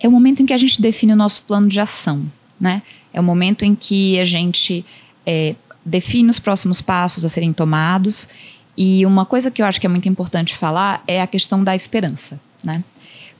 É 0.00 0.08
o 0.08 0.10
momento 0.10 0.42
em 0.42 0.46
que 0.46 0.52
a 0.52 0.56
gente 0.56 0.82
define 0.82 1.12
o 1.12 1.16
nosso 1.16 1.42
plano 1.42 1.68
de 1.68 1.78
ação, 1.78 2.30
né? 2.60 2.82
É 3.12 3.20
o 3.20 3.22
momento 3.22 3.64
em 3.64 3.76
que 3.76 4.18
a 4.18 4.24
gente 4.24 4.84
é, 5.24 5.54
define 5.86 6.28
os 6.28 6.40
próximos 6.40 6.82
passos 6.82 7.24
a 7.24 7.28
serem 7.28 7.52
tomados. 7.52 8.28
E 8.76 9.06
uma 9.06 9.24
coisa 9.24 9.50
que 9.52 9.62
eu 9.62 9.66
acho 9.66 9.80
que 9.80 9.86
é 9.86 9.88
muito 9.88 10.08
importante 10.08 10.56
falar 10.56 11.04
é 11.06 11.22
a 11.22 11.26
questão 11.26 11.62
da 11.62 11.76
esperança, 11.76 12.40
né? 12.64 12.82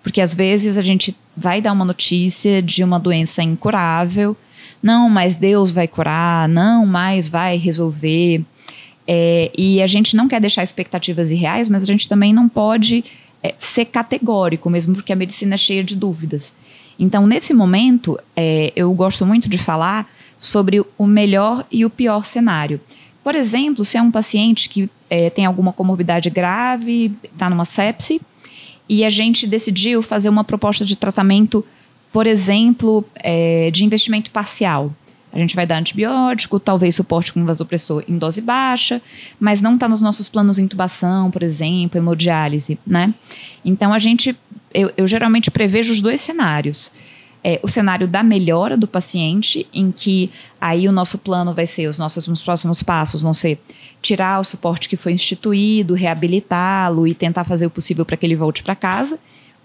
Porque 0.00 0.20
às 0.20 0.32
vezes 0.32 0.78
a 0.78 0.82
gente 0.82 1.16
vai 1.36 1.60
dar 1.60 1.72
uma 1.72 1.84
notícia 1.84 2.62
de 2.62 2.84
uma 2.84 3.00
doença 3.00 3.42
incurável, 3.42 4.36
não, 4.80 5.08
mas 5.08 5.34
Deus 5.34 5.72
vai 5.72 5.88
curar, 5.88 6.48
não, 6.48 6.86
mas 6.86 7.28
vai 7.28 7.56
resolver. 7.56 8.44
É, 9.08 9.50
e 9.58 9.82
a 9.82 9.86
gente 9.86 10.14
não 10.14 10.28
quer 10.28 10.40
deixar 10.40 10.62
expectativas 10.62 11.32
irreais, 11.32 11.68
mas 11.68 11.82
a 11.82 11.86
gente 11.86 12.08
também 12.08 12.32
não 12.32 12.48
pode 12.48 13.04
é, 13.42 13.54
ser 13.58 13.86
categórico, 13.86 14.70
mesmo 14.70 14.94
porque 14.94 15.12
a 15.12 15.16
medicina 15.16 15.54
é 15.54 15.58
cheia 15.58 15.82
de 15.82 15.96
dúvidas. 15.96 16.54
Então, 16.98 17.26
nesse 17.26 17.52
momento, 17.52 18.18
é, 18.36 18.72
eu 18.76 18.92
gosto 18.94 19.26
muito 19.26 19.48
de 19.48 19.58
falar 19.58 20.10
sobre 20.38 20.84
o 20.96 21.06
melhor 21.06 21.66
e 21.70 21.84
o 21.84 21.90
pior 21.90 22.24
cenário. 22.24 22.80
Por 23.24 23.34
exemplo, 23.34 23.84
se 23.84 23.96
é 23.96 24.02
um 24.02 24.10
paciente 24.10 24.68
que 24.68 24.90
é, 25.08 25.30
tem 25.30 25.44
alguma 25.44 25.72
comorbidade 25.72 26.28
grave, 26.30 27.12
está 27.24 27.48
numa 27.48 27.64
sepse, 27.64 28.20
e 28.88 29.04
a 29.04 29.10
gente 29.10 29.46
decidiu 29.46 30.02
fazer 30.02 30.28
uma 30.28 30.44
proposta 30.44 30.84
de 30.84 30.96
tratamento, 30.96 31.64
por 32.12 32.26
exemplo, 32.26 33.04
é, 33.14 33.70
de 33.70 33.84
investimento 33.84 34.30
parcial. 34.30 34.92
A 35.32 35.38
gente 35.38 35.56
vai 35.56 35.66
dar 35.66 35.78
antibiótico, 35.78 36.60
talvez 36.60 36.94
suporte 36.94 37.32
com 37.32 37.44
vasopressor 37.46 38.04
em 38.06 38.18
dose 38.18 38.40
baixa, 38.40 39.00
mas 39.40 39.62
não 39.62 39.74
está 39.74 39.88
nos 39.88 40.00
nossos 40.00 40.28
planos 40.28 40.56
de 40.56 40.62
intubação, 40.62 41.30
por 41.30 41.42
exemplo, 41.42 41.98
hemodiálise, 41.98 42.78
né? 42.86 43.14
Então 43.64 43.94
a 43.94 43.98
gente, 43.98 44.36
eu, 44.74 44.92
eu 44.96 45.06
geralmente 45.06 45.50
prevejo 45.50 45.92
os 45.92 46.00
dois 46.00 46.20
cenários. 46.20 46.92
É, 47.44 47.58
o 47.60 47.66
cenário 47.66 48.06
da 48.06 48.22
melhora 48.22 48.76
do 48.76 48.86
paciente, 48.86 49.66
em 49.74 49.90
que 49.90 50.30
aí 50.60 50.86
o 50.86 50.92
nosso 50.92 51.18
plano 51.18 51.52
vai 51.52 51.66
ser, 51.66 51.88
os 51.88 51.98
nossos 51.98 52.28
os 52.28 52.40
próximos 52.40 52.84
passos 52.84 53.20
vão 53.20 53.34
ser 53.34 53.60
tirar 54.00 54.38
o 54.38 54.44
suporte 54.44 54.88
que 54.88 54.96
foi 54.96 55.12
instituído, 55.12 55.94
reabilitá-lo 55.94 57.04
e 57.04 57.14
tentar 57.14 57.42
fazer 57.42 57.66
o 57.66 57.70
possível 57.70 58.04
para 58.04 58.16
que 58.16 58.24
ele 58.24 58.36
volte 58.36 58.62
para 58.62 58.76
casa 58.76 59.18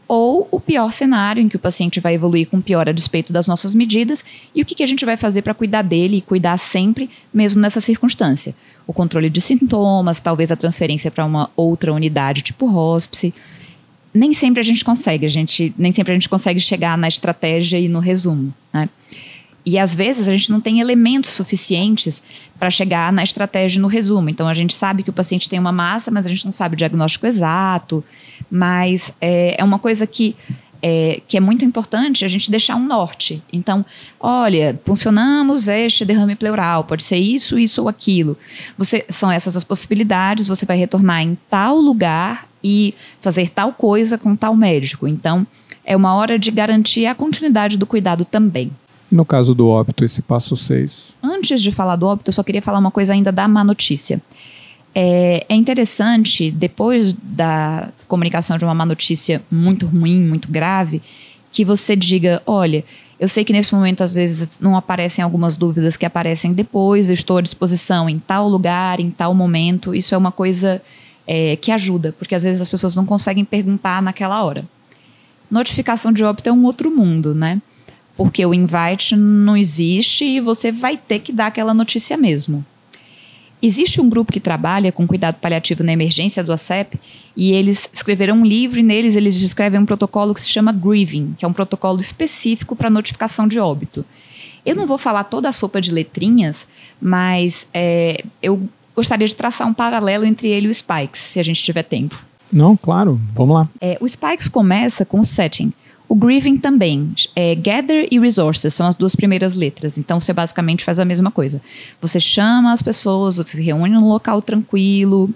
ou 0.07 0.47
o 0.49 0.59
pior 0.59 0.91
cenário, 0.93 1.41
em 1.41 1.49
que 1.49 1.55
o 1.55 1.59
paciente 1.59 1.99
vai 1.99 2.15
evoluir 2.15 2.47
com 2.47 2.61
pior 2.61 2.87
a 2.87 2.91
despeito 2.91 3.33
das 3.33 3.45
nossas 3.45 3.73
medidas, 3.73 4.23
e 4.55 4.61
o 4.61 4.65
que, 4.65 4.75
que 4.75 4.83
a 4.83 4.87
gente 4.87 5.03
vai 5.03 5.17
fazer 5.17 5.41
para 5.41 5.53
cuidar 5.53 5.81
dele 5.81 6.17
e 6.17 6.21
cuidar 6.21 6.57
sempre, 6.57 7.09
mesmo 7.33 7.59
nessa 7.59 7.81
circunstância. 7.81 8.55
O 8.85 8.93
controle 8.93 9.29
de 9.29 9.41
sintomas, 9.41 10.19
talvez 10.19 10.51
a 10.51 10.55
transferência 10.55 11.11
para 11.11 11.25
uma 11.25 11.49
outra 11.55 11.91
unidade, 11.93 12.41
tipo 12.41 12.73
hospice. 12.73 13.33
Nem 14.13 14.33
sempre 14.33 14.61
a 14.61 14.63
gente 14.63 14.83
consegue, 14.83 15.25
a 15.25 15.29
gente, 15.29 15.73
nem 15.77 15.91
sempre 15.91 16.13
a 16.13 16.15
gente 16.15 16.29
consegue 16.29 16.59
chegar 16.59 16.97
na 16.97 17.07
estratégia 17.07 17.77
e 17.77 17.89
no 17.89 17.99
resumo. 17.99 18.53
Né? 18.73 18.89
E 19.69 19.77
às 19.77 19.93
vezes 19.93 20.29
a 20.29 20.31
gente 20.31 20.49
não 20.49 20.61
tem 20.61 20.79
elementos 20.79 21.31
suficientes 21.31 22.23
para 22.57 22.69
chegar 22.69 23.11
na 23.11 23.21
estratégia 23.21 23.81
no 23.81 23.89
resumo. 23.89 24.29
Então 24.29 24.47
a 24.47 24.53
gente 24.53 24.73
sabe 24.73 25.03
que 25.03 25.09
o 25.09 25.13
paciente 25.13 25.49
tem 25.49 25.59
uma 25.59 25.73
massa, 25.73 26.09
mas 26.09 26.25
a 26.25 26.29
gente 26.29 26.45
não 26.45 26.53
sabe 26.53 26.75
o 26.75 26.77
diagnóstico 26.77 27.27
exato. 27.27 28.01
Mas 28.49 29.11
é, 29.19 29.59
é 29.59 29.63
uma 29.63 29.79
coisa 29.79 30.07
que 30.07 30.35
é, 30.81 31.21
que 31.27 31.37
é 31.37 31.39
muito 31.39 31.65
importante 31.65 32.23
a 32.23 32.27
gente 32.27 32.51
deixar 32.51 32.75
um 32.75 32.85
norte. 32.85 33.41
Então, 33.51 33.85
olha, 34.19 34.79
funcionamos 34.85 35.67
este 35.67 36.05
derrame 36.05 36.35
pleural, 36.35 36.83
pode 36.83 37.03
ser 37.03 37.17
isso, 37.17 37.57
isso 37.57 37.81
ou 37.81 37.89
aquilo. 37.89 38.37
Você, 38.77 39.05
são 39.09 39.31
essas 39.31 39.55
as 39.55 39.63
possibilidades, 39.63 40.47
você 40.47 40.65
vai 40.65 40.77
retornar 40.77 41.21
em 41.21 41.37
tal 41.49 41.77
lugar 41.77 42.47
e 42.63 42.93
fazer 43.19 43.49
tal 43.49 43.73
coisa 43.73 44.17
com 44.17 44.35
tal 44.35 44.55
médico. 44.55 45.07
Então, 45.07 45.45
é 45.83 45.95
uma 45.95 46.13
hora 46.15 46.37
de 46.37 46.51
garantir 46.51 47.05
a 47.05 47.15
continuidade 47.15 47.77
do 47.77 47.85
cuidado 47.85 48.25
também. 48.25 48.71
E 49.11 49.15
no 49.15 49.23
caso 49.23 49.55
do 49.55 49.67
óbito, 49.67 50.03
esse 50.03 50.21
passo 50.21 50.55
6? 50.57 51.17
Antes 51.23 51.61
de 51.61 51.71
falar 51.71 51.95
do 51.95 52.05
óbito, 52.05 52.29
eu 52.29 52.33
só 52.33 52.43
queria 52.43 52.61
falar 52.61 52.79
uma 52.79 52.91
coisa 52.91 53.13
ainda 53.13 53.31
da 53.31 53.47
má 53.47 53.63
notícia. 53.63 54.21
É, 54.99 55.45
é, 55.47 55.53
interessante, 55.53 56.49
depois 56.49 57.13
da 57.13 57.89
comunicação 58.07 58.57
de 58.57 58.65
uma 58.65 58.73
má 58.73 58.83
notícia 58.83 59.43
muito 59.51 59.85
ruim, 59.85 60.19
muito 60.19 60.51
grave, 60.51 61.03
que 61.51 61.63
você 61.63 61.95
diga: 61.95 62.41
olha, 62.47 62.83
eu 63.19 63.27
sei 63.27 63.45
que 63.45 63.53
nesse 63.53 63.75
momento 63.75 64.01
às 64.01 64.15
vezes 64.15 64.59
não 64.59 64.75
aparecem 64.75 65.23
algumas 65.23 65.55
dúvidas 65.55 65.95
que 65.95 66.03
aparecem 66.03 66.51
depois, 66.51 67.09
eu 67.09 67.13
estou 67.13 67.37
à 67.37 67.41
disposição 67.41 68.09
em 68.09 68.17
tal 68.17 68.49
lugar, 68.49 68.99
em 68.99 69.11
tal 69.11 69.35
momento. 69.35 69.93
Isso 69.93 70.15
é 70.15 70.17
uma 70.17 70.31
coisa 70.31 70.81
é, 71.27 71.55
que 71.57 71.71
ajuda, 71.71 72.15
porque 72.17 72.33
às 72.33 72.41
vezes 72.41 72.59
as 72.59 72.67
pessoas 72.67 72.95
não 72.95 73.05
conseguem 73.05 73.45
perguntar 73.45 74.01
naquela 74.01 74.43
hora. 74.43 74.65
Notificação 75.51 76.11
de 76.11 76.23
óbito 76.23 76.49
é 76.49 76.51
um 76.51 76.65
outro 76.65 76.89
mundo, 76.89 77.35
né? 77.35 77.61
porque 78.15 78.43
o 78.43 78.51
invite 78.51 79.15
não 79.15 79.55
existe 79.55 80.25
e 80.25 80.39
você 80.39 80.71
vai 80.71 80.97
ter 80.97 81.19
que 81.19 81.31
dar 81.31 81.45
aquela 81.45 81.71
notícia 81.71 82.17
mesmo. 82.17 82.65
Existe 83.61 83.99
um 83.99 84.07
grupo 84.07 84.31
que 84.31 84.39
trabalha 84.39 84.91
com 84.91 85.07
cuidado 85.07 85.35
paliativo 85.35 85.83
na 85.83 85.91
emergência 85.91 86.43
do 86.43 86.53
ACEP 86.53 86.99
e 87.35 87.51
eles 87.51 87.89
escreveram 87.91 88.37
um 88.37 88.45
livro 88.45 88.79
e 88.79 88.83
neles 88.83 89.15
eles 89.15 89.39
descrevem 89.39 89.79
um 89.79 89.85
protocolo 89.85 90.33
que 90.33 90.41
se 90.41 90.49
chama 90.49 90.71
Grieving, 90.71 91.33
que 91.37 91.43
é 91.43 91.47
um 91.47 91.53
protocolo 91.53 91.99
específico 91.99 92.75
para 92.75 92.89
notificação 92.89 93.47
de 93.47 93.59
óbito. 93.59 94.05
Eu 94.63 94.75
não 94.75 94.85
vou 94.85 94.97
falar 94.97 95.23
toda 95.23 95.49
a 95.49 95.51
sopa 95.51 95.81
de 95.81 95.91
letrinhas, 95.91 96.67
mas 97.01 97.67
é, 97.73 98.23
eu 98.43 98.61
gostaria 98.95 99.25
de 99.25 99.35
traçar 99.35 99.67
um 99.67 99.73
paralelo 99.73 100.25
entre 100.25 100.49
ele 100.49 100.67
e 100.67 100.69
o 100.69 100.73
Spikes, 100.73 101.21
se 101.21 101.39
a 101.39 101.43
gente 101.43 101.63
tiver 101.63 101.83
tempo. 101.83 102.23
Não, 102.51 102.77
claro, 102.77 103.19
vamos 103.33 103.55
lá. 103.55 103.69
É, 103.81 103.97
o 103.99 104.07
Spikes 104.07 104.47
começa 104.47 105.05
com 105.05 105.19
o 105.19 105.25
setting. 105.25 105.71
O 106.09 106.15
Grieving 106.15 106.57
também. 106.57 107.13
É, 107.35 107.53
gather 107.55 108.07
e 108.09 108.19
Resources 108.19 108.73
são 108.73 108.87
as 108.87 108.95
duas 108.95 109.15
primeiras 109.15 109.55
letras. 109.55 109.97
Então 109.97 110.19
você 110.19 110.31
basicamente 110.31 110.83
faz 110.83 110.99
a 110.99 111.05
mesma 111.05 111.29
coisa. 111.29 111.61
Você 112.01 112.19
chama 112.19 112.71
as 112.71 112.81
pessoas, 112.81 113.35
você 113.35 113.61
reúne 113.61 113.93
num 113.93 114.07
local 114.07 114.41
tranquilo. 114.41 115.29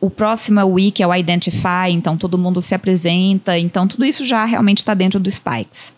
O 0.00 0.10
próximo 0.10 0.58
é 0.58 0.64
o 0.64 0.72
We, 0.72 0.90
que 0.90 1.02
é 1.02 1.06
o 1.06 1.14
Identify, 1.14 1.90
então 1.90 2.16
todo 2.16 2.38
mundo 2.38 2.60
se 2.60 2.74
apresenta. 2.74 3.58
Então 3.58 3.86
tudo 3.86 4.04
isso 4.04 4.24
já 4.24 4.44
realmente 4.44 4.78
está 4.78 4.94
dentro 4.94 5.20
do 5.20 5.30
Spikes. 5.30 5.92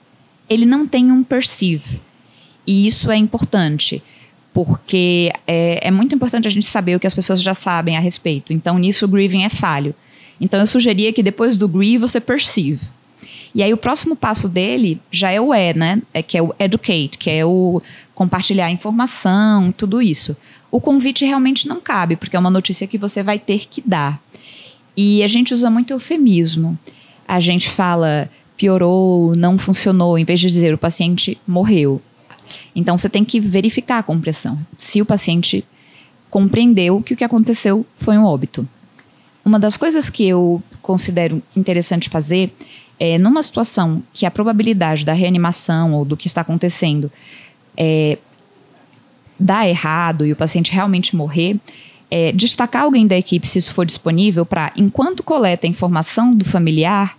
Ele 0.50 0.66
não 0.66 0.86
tem 0.86 1.10
um 1.10 1.24
Perceive. 1.24 2.00
E 2.66 2.86
isso 2.86 3.10
é 3.10 3.16
importante 3.16 4.02
porque 4.52 5.32
é, 5.46 5.88
é, 5.88 5.90
muito 5.90 6.14
importante 6.14 6.46
a 6.46 6.50
gente 6.50 6.66
saber 6.66 6.94
o 6.94 7.00
que 7.00 7.06
as 7.06 7.14
pessoas 7.14 7.40
já 7.40 7.54
sabem 7.54 7.96
a 7.96 8.00
respeito. 8.00 8.52
Então, 8.52 8.78
nisso 8.78 9.04
o 9.04 9.08
grieving 9.08 9.44
é 9.44 9.48
falho. 9.48 9.94
Então, 10.40 10.60
eu 10.60 10.66
sugeria 10.66 11.12
que 11.12 11.22
depois 11.22 11.56
do 11.56 11.66
grieve 11.66 11.98
você 11.98 12.20
perceive. 12.20 12.80
E 13.54 13.62
aí 13.62 13.72
o 13.72 13.76
próximo 13.76 14.16
passo 14.16 14.48
dele 14.48 15.00
já 15.10 15.30
é 15.30 15.40
o 15.40 15.54
E, 15.54 15.74
né? 15.74 16.00
É, 16.14 16.22
que 16.22 16.38
é 16.38 16.42
o 16.42 16.54
educate, 16.58 17.18
que 17.18 17.30
é 17.30 17.44
o 17.44 17.82
compartilhar 18.14 18.70
informação, 18.70 19.70
tudo 19.72 20.00
isso. 20.00 20.36
O 20.70 20.80
convite 20.80 21.24
realmente 21.24 21.68
não 21.68 21.80
cabe, 21.80 22.16
porque 22.16 22.34
é 22.34 22.38
uma 22.38 22.50
notícia 22.50 22.86
que 22.86 22.96
você 22.96 23.22
vai 23.22 23.38
ter 23.38 23.66
que 23.68 23.82
dar. 23.84 24.20
E 24.96 25.22
a 25.22 25.26
gente 25.26 25.52
usa 25.52 25.68
muito 25.68 25.92
eufemismo. 25.92 26.78
A 27.28 27.40
gente 27.40 27.68
fala 27.68 28.30
piorou, 28.56 29.34
não 29.34 29.58
funcionou, 29.58 30.16
em 30.16 30.24
vez 30.24 30.38
de 30.38 30.46
dizer 30.46 30.72
o 30.72 30.78
paciente 30.78 31.38
morreu. 31.46 32.00
Então 32.74 32.96
você 32.96 33.08
tem 33.08 33.24
que 33.24 33.40
verificar 33.40 33.98
a 33.98 34.02
compreensão. 34.02 34.58
Se 34.78 35.00
o 35.02 35.06
paciente 35.06 35.64
compreendeu 36.30 37.02
que 37.02 37.12
o 37.12 37.16
que 37.16 37.24
aconteceu 37.24 37.84
foi 37.94 38.16
um 38.16 38.24
óbito. 38.24 38.66
Uma 39.44 39.58
das 39.58 39.76
coisas 39.76 40.08
que 40.08 40.26
eu 40.26 40.62
considero 40.82 41.42
interessante 41.56 42.10
fazer 42.10 42.52
é, 42.98 43.18
numa 43.18 43.42
situação 43.42 44.02
que 44.12 44.26
a 44.26 44.30
probabilidade 44.30 45.04
da 45.04 45.12
reanimação 45.12 45.94
ou 45.94 46.04
do 46.04 46.16
que 46.16 46.26
está 46.26 46.42
acontecendo 46.42 47.10
é, 47.76 48.18
dá 49.38 49.66
errado 49.66 50.26
e 50.26 50.32
o 50.32 50.36
paciente 50.36 50.72
realmente 50.72 51.16
morrer, 51.16 51.58
é, 52.10 52.30
destacar 52.30 52.82
alguém 52.82 53.06
da 53.06 53.16
equipe, 53.16 53.48
se 53.48 53.58
isso 53.58 53.72
for 53.72 53.86
disponível, 53.86 54.44
para, 54.44 54.72
enquanto 54.76 55.22
coleta 55.22 55.66
a 55.66 55.70
informação 55.70 56.34
do 56.34 56.44
familiar, 56.44 57.16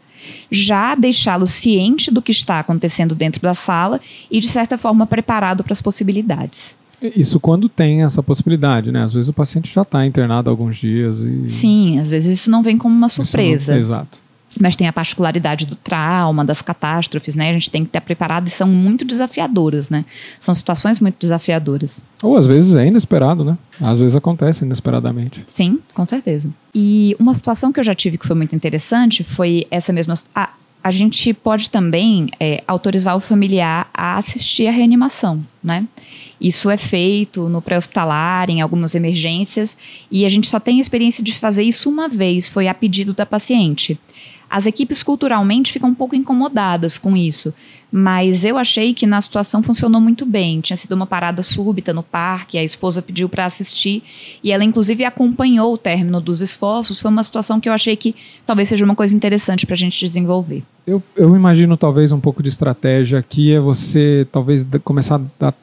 já 0.49 0.95
deixá-lo 0.95 1.47
ciente 1.47 2.09
do 2.09 2.21
que 2.21 2.31
está 2.31 2.59
acontecendo 2.59 3.13
dentro 3.13 3.41
da 3.41 3.53
sala 3.53 3.99
e, 4.31 4.39
de 4.39 4.47
certa 4.47 4.77
forma, 4.77 5.05
preparado 5.05 5.63
para 5.63 5.73
as 5.73 5.81
possibilidades. 5.81 6.77
Isso 7.15 7.39
quando 7.39 7.67
tem 7.67 8.03
essa 8.03 8.23
possibilidade, 8.23 8.91
né? 8.91 9.03
Às 9.03 9.13
vezes 9.13 9.29
o 9.29 9.33
paciente 9.33 9.73
já 9.73 9.81
está 9.81 10.05
internado 10.05 10.49
alguns 10.49 10.77
dias 10.77 11.21
e. 11.21 11.49
Sim, 11.49 11.99
às 11.99 12.11
vezes 12.11 12.39
isso 12.39 12.51
não 12.51 12.63
vem 12.63 12.77
como 12.77 12.95
uma 12.95 13.09
surpresa. 13.09 13.73
Não, 13.73 13.79
exato 13.79 14.23
mas 14.59 14.75
tem 14.75 14.87
a 14.87 14.93
particularidade 14.93 15.65
do 15.65 15.75
trauma, 15.75 16.45
das 16.45 16.61
catástrofes, 16.61 17.35
né? 17.35 17.49
A 17.49 17.53
gente 17.53 17.69
tem 17.69 17.83
que 17.83 17.89
estar 17.89 18.01
preparado 18.01 18.47
e 18.47 18.49
são 18.49 18.67
muito 18.67 19.05
desafiadoras, 19.05 19.89
né? 19.89 20.03
São 20.39 20.53
situações 20.53 20.99
muito 20.99 21.15
desafiadoras. 21.19 22.03
Ou 22.21 22.37
às 22.37 22.45
vezes 22.45 22.75
é 22.75 22.85
inesperado, 22.85 23.43
né? 23.43 23.57
Às 23.81 23.99
vezes 23.99 24.15
acontece 24.15 24.63
inesperadamente. 24.63 25.43
Sim, 25.47 25.79
com 25.93 26.05
certeza. 26.07 26.49
E 26.73 27.15
uma 27.19 27.33
situação 27.33 27.71
que 27.71 27.79
eu 27.79 27.83
já 27.83 27.95
tive 27.95 28.17
que 28.17 28.27
foi 28.27 28.35
muito 28.35 28.55
interessante 28.55 29.23
foi 29.23 29.65
essa 29.71 29.91
mesma. 29.91 30.13
A, 30.35 30.49
a 30.83 30.91
gente 30.91 31.33
pode 31.33 31.69
também 31.69 32.29
é, 32.39 32.63
autorizar 32.67 33.15
o 33.15 33.19
familiar 33.19 33.89
a 33.93 34.17
assistir 34.17 34.67
à 34.67 34.71
reanimação, 34.71 35.43
né? 35.63 35.87
Isso 36.43 36.69
é 36.69 36.75
feito 36.75 37.47
no 37.47 37.61
pré-hospitalar, 37.61 38.49
em 38.49 38.59
algumas 38.59 38.93
emergências, 38.95 39.77
e 40.11 40.25
a 40.25 40.29
gente 40.29 40.47
só 40.47 40.59
tem 40.59 40.79
a 40.79 40.81
experiência 40.81 41.23
de 41.23 41.33
fazer 41.33 41.63
isso 41.63 41.89
uma 41.89 42.09
vez, 42.09 42.49
foi 42.49 42.67
a 42.67 42.73
pedido 42.73 43.13
da 43.13 43.25
paciente. 43.25 43.97
As 44.49 44.65
equipes 44.65 45.01
culturalmente 45.01 45.71
ficam 45.71 45.89
um 45.89 45.95
pouco 45.95 46.15
incomodadas 46.15 46.97
com 46.97 47.17
isso, 47.17 47.53
mas 47.91 48.43
eu 48.43 48.57
achei 48.57 48.93
que 48.93 49.07
na 49.07 49.19
situação 49.21 49.63
funcionou 49.63 50.01
muito 50.01 50.25
bem. 50.25 50.61
Tinha 50.61 50.77
sido 50.77 50.91
uma 50.91 51.07
parada 51.07 51.41
súbita 51.41 51.91
no 51.91 52.03
parque, 52.03 52.57
a 52.57 52.63
esposa 52.63 53.01
pediu 53.01 53.27
para 53.27 53.45
assistir 53.45 54.03
e 54.43 54.51
ela 54.51 54.63
inclusive 54.63 55.05
acompanhou 55.05 55.73
o 55.73 55.77
término 55.77 56.21
dos 56.21 56.39
esforços. 56.39 56.99
Foi 56.99 57.09
uma 57.09 57.23
situação 57.23 57.59
que 57.59 57.67
eu 57.67 57.73
achei 57.73 57.95
que 57.95 58.15
talvez 58.45 58.69
seja 58.69 58.85
uma 58.85 58.95
coisa 58.95 59.15
interessante 59.15 59.65
para 59.65 59.73
a 59.73 59.77
gente 59.77 59.99
desenvolver. 59.99 60.61
Eu, 60.85 61.01
eu 61.15 61.35
imagino 61.35 61.75
talvez 61.75 62.11
um 62.11 62.19
pouco 62.19 62.43
de 62.43 62.49
estratégia 62.49 63.17
aqui 63.17 63.53
é 63.53 63.59
você 63.59 64.27
talvez 64.31 64.67
começar 64.83 65.19
a 65.39 65.53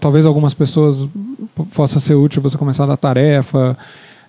talvez 0.00 0.26
algumas 0.26 0.54
pessoas 0.54 1.06
possa 1.74 2.00
ser 2.00 2.14
útil 2.14 2.42
você 2.42 2.56
começar 2.56 2.84
a 2.84 2.88
dar 2.88 2.96
tarefa, 2.96 3.76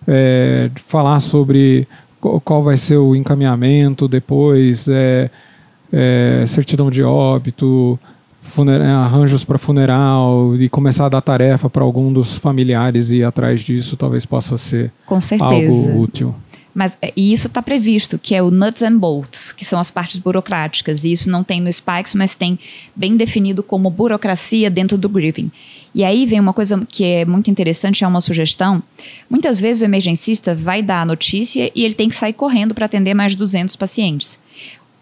é, 0.07 0.69
falar 0.87 1.19
sobre 1.19 1.87
qual 2.19 2.63
vai 2.63 2.77
ser 2.77 2.97
o 2.97 3.15
encaminhamento 3.15 4.07
depois, 4.07 4.87
é, 4.87 5.29
é, 5.91 6.45
certidão 6.47 6.89
de 6.89 7.03
óbito, 7.03 7.99
arranjos 9.03 9.43
para 9.43 9.57
funeral 9.57 10.55
e 10.55 10.67
começar 10.69 11.05
a 11.05 11.09
dar 11.09 11.21
tarefa 11.21 11.69
para 11.69 11.83
algum 11.83 12.11
dos 12.11 12.37
familiares 12.37 13.11
e 13.11 13.17
ir 13.17 13.23
atrás 13.23 13.61
disso 13.61 13.95
talvez 13.95 14.25
possa 14.25 14.57
ser 14.57 14.91
algo 15.39 16.01
útil. 16.01 16.35
Mas 16.73 16.97
é, 17.01 17.11
e 17.15 17.33
isso 17.33 17.47
está 17.47 17.61
previsto, 17.61 18.17
que 18.17 18.33
é 18.33 18.41
o 18.41 18.49
nuts 18.49 18.81
and 18.81 18.97
bolts, 18.97 19.51
que 19.51 19.65
são 19.65 19.79
as 19.79 19.91
partes 19.91 20.19
burocráticas. 20.19 21.03
E 21.03 21.11
isso 21.11 21.29
não 21.29 21.43
tem 21.43 21.59
no 21.59 21.71
Spikes, 21.71 22.13
mas 22.13 22.33
tem 22.33 22.57
bem 22.95 23.17
definido 23.17 23.61
como 23.61 23.89
burocracia 23.89 24.69
dentro 24.69 24.97
do 24.97 25.09
grieving. 25.09 25.51
E 25.93 26.03
aí 26.03 26.25
vem 26.25 26.39
uma 26.39 26.53
coisa 26.53 26.79
que 26.87 27.03
é 27.03 27.25
muito 27.25 27.51
interessante, 27.51 28.03
é 28.03 28.07
uma 28.07 28.21
sugestão. 28.21 28.81
Muitas 29.29 29.59
vezes 29.59 29.81
o 29.81 29.85
emergencista 29.85 30.55
vai 30.55 30.81
dar 30.81 31.01
a 31.01 31.05
notícia 31.05 31.71
e 31.75 31.83
ele 31.83 31.93
tem 31.93 32.07
que 32.07 32.15
sair 32.15 32.33
correndo 32.33 32.73
para 32.73 32.85
atender 32.85 33.13
mais 33.13 33.33
de 33.33 33.37
200 33.37 33.75
pacientes. 33.75 34.39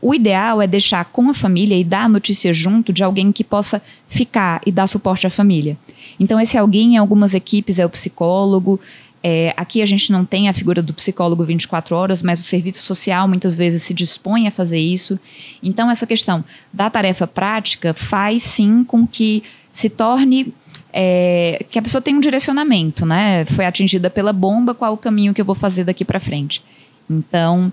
O 0.01 0.13
ideal 0.13 0.61
é 0.61 0.67
deixar 0.67 1.03
com 1.05 1.29
a 1.29 1.33
família 1.33 1.77
e 1.77 1.83
dar 1.83 2.05
a 2.05 2.09
notícia 2.09 2.53
junto 2.53 2.93
de 2.93 3.03
alguém 3.03 3.33
que 3.33 3.43
possa 3.43 3.81
ficar 4.07 4.61
e 4.65 4.71
dar 4.71 4.87
suporte 4.87 5.27
à 5.27 5.29
família. 5.29 5.77
Então, 6.17 6.39
esse 6.39 6.57
alguém 6.57 6.95
em 6.95 6.97
algumas 6.97 7.33
equipes 7.33 7.79
é 7.79 7.85
o 7.85 7.89
psicólogo, 7.89 8.79
é, 9.21 9.53
aqui 9.57 9.81
a 9.81 9.85
gente 9.85 10.11
não 10.11 10.23
tem 10.23 10.47
a 10.47 10.53
figura 10.53 10.81
do 10.81 10.93
psicólogo 10.93 11.43
24 11.43 11.95
horas, 11.95 12.21
mas 12.21 12.39
o 12.39 12.43
serviço 12.43 12.81
social 12.83 13.27
muitas 13.27 13.55
vezes 13.55 13.83
se 13.83 13.93
dispõe 13.93 14.47
a 14.47 14.51
fazer 14.51 14.79
isso. 14.79 15.19
Então, 15.61 15.91
essa 15.91 16.07
questão 16.07 16.43
da 16.71 16.89
tarefa 16.89 17.27
prática 17.27 17.93
faz 17.93 18.43
sim 18.43 18.83
com 18.83 19.05
que 19.05 19.43
se 19.71 19.89
torne. 19.89 20.53
É, 20.91 21.63
que 21.69 21.77
a 21.77 21.81
pessoa 21.83 22.01
tenha 22.01 22.17
um 22.17 22.21
direcionamento, 22.21 23.05
né? 23.05 23.45
Foi 23.45 23.63
atingida 23.63 24.09
pela 24.09 24.33
bomba, 24.33 24.73
qual 24.73 24.93
o 24.93 24.97
caminho 24.97 25.35
que 25.35 25.41
eu 25.41 25.45
vou 25.45 25.53
fazer 25.53 25.83
daqui 25.83 26.03
para 26.03 26.19
frente? 26.19 26.63
Então, 27.07 27.71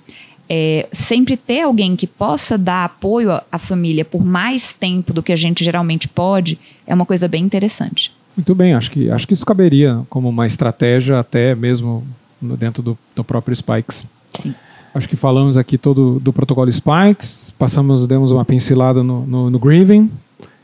é, 0.49 0.87
sempre 0.93 1.37
ter 1.37 1.63
alguém 1.63 1.97
que 1.97 2.07
possa 2.07 2.59
dar 2.59 2.85
apoio 2.85 3.31
à 3.51 3.59
família 3.59 4.05
por 4.05 4.23
mais 4.23 4.75
tempo 4.75 5.15
do 5.15 5.23
que 5.23 5.33
a 5.33 5.37
gente 5.37 5.65
geralmente 5.65 6.09
pode 6.09 6.59
é 6.87 6.95
uma 6.95 7.07
coisa 7.07 7.27
bem 7.27 7.43
interessante. 7.43 8.13
Muito 8.37 8.55
bem, 8.55 8.75
acho 8.75 8.91
que, 8.91 9.11
acho 9.11 9.27
que 9.27 9.33
isso 9.33 9.47
caberia 9.47 10.05
como 10.11 10.29
uma 10.29 10.47
estratégia 10.47 11.19
até 11.19 11.55
mesmo 11.55 12.07
dentro 12.41 12.83
do, 12.83 12.99
do 13.15 13.25
próprio 13.25 13.57
Spikes. 13.57 14.05
Sim. 14.29 14.55
Acho 14.95 15.09
que 15.09 15.17
falamos 15.17 15.57
aqui 15.57 15.77
todo 15.77 16.21
do 16.21 16.33
protocolo 16.33 16.71
Spikes, 16.71 17.53
passamos, 17.59 18.07
demos 18.07 18.33
uma 18.33 18.45
pincelada 18.45 19.03
no, 19.03 19.27
no, 19.27 19.51
no 19.51 19.59
Grieving. 19.59 20.11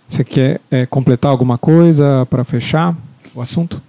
Você 0.07 0.23
quer 0.25 0.61
é, 0.71 0.85
completar 0.85 1.31
alguma 1.31 1.57
coisa 1.57 2.27
para 2.29 2.45
fechar 2.45 2.97
o 3.35 3.41
assunto? 3.41 3.81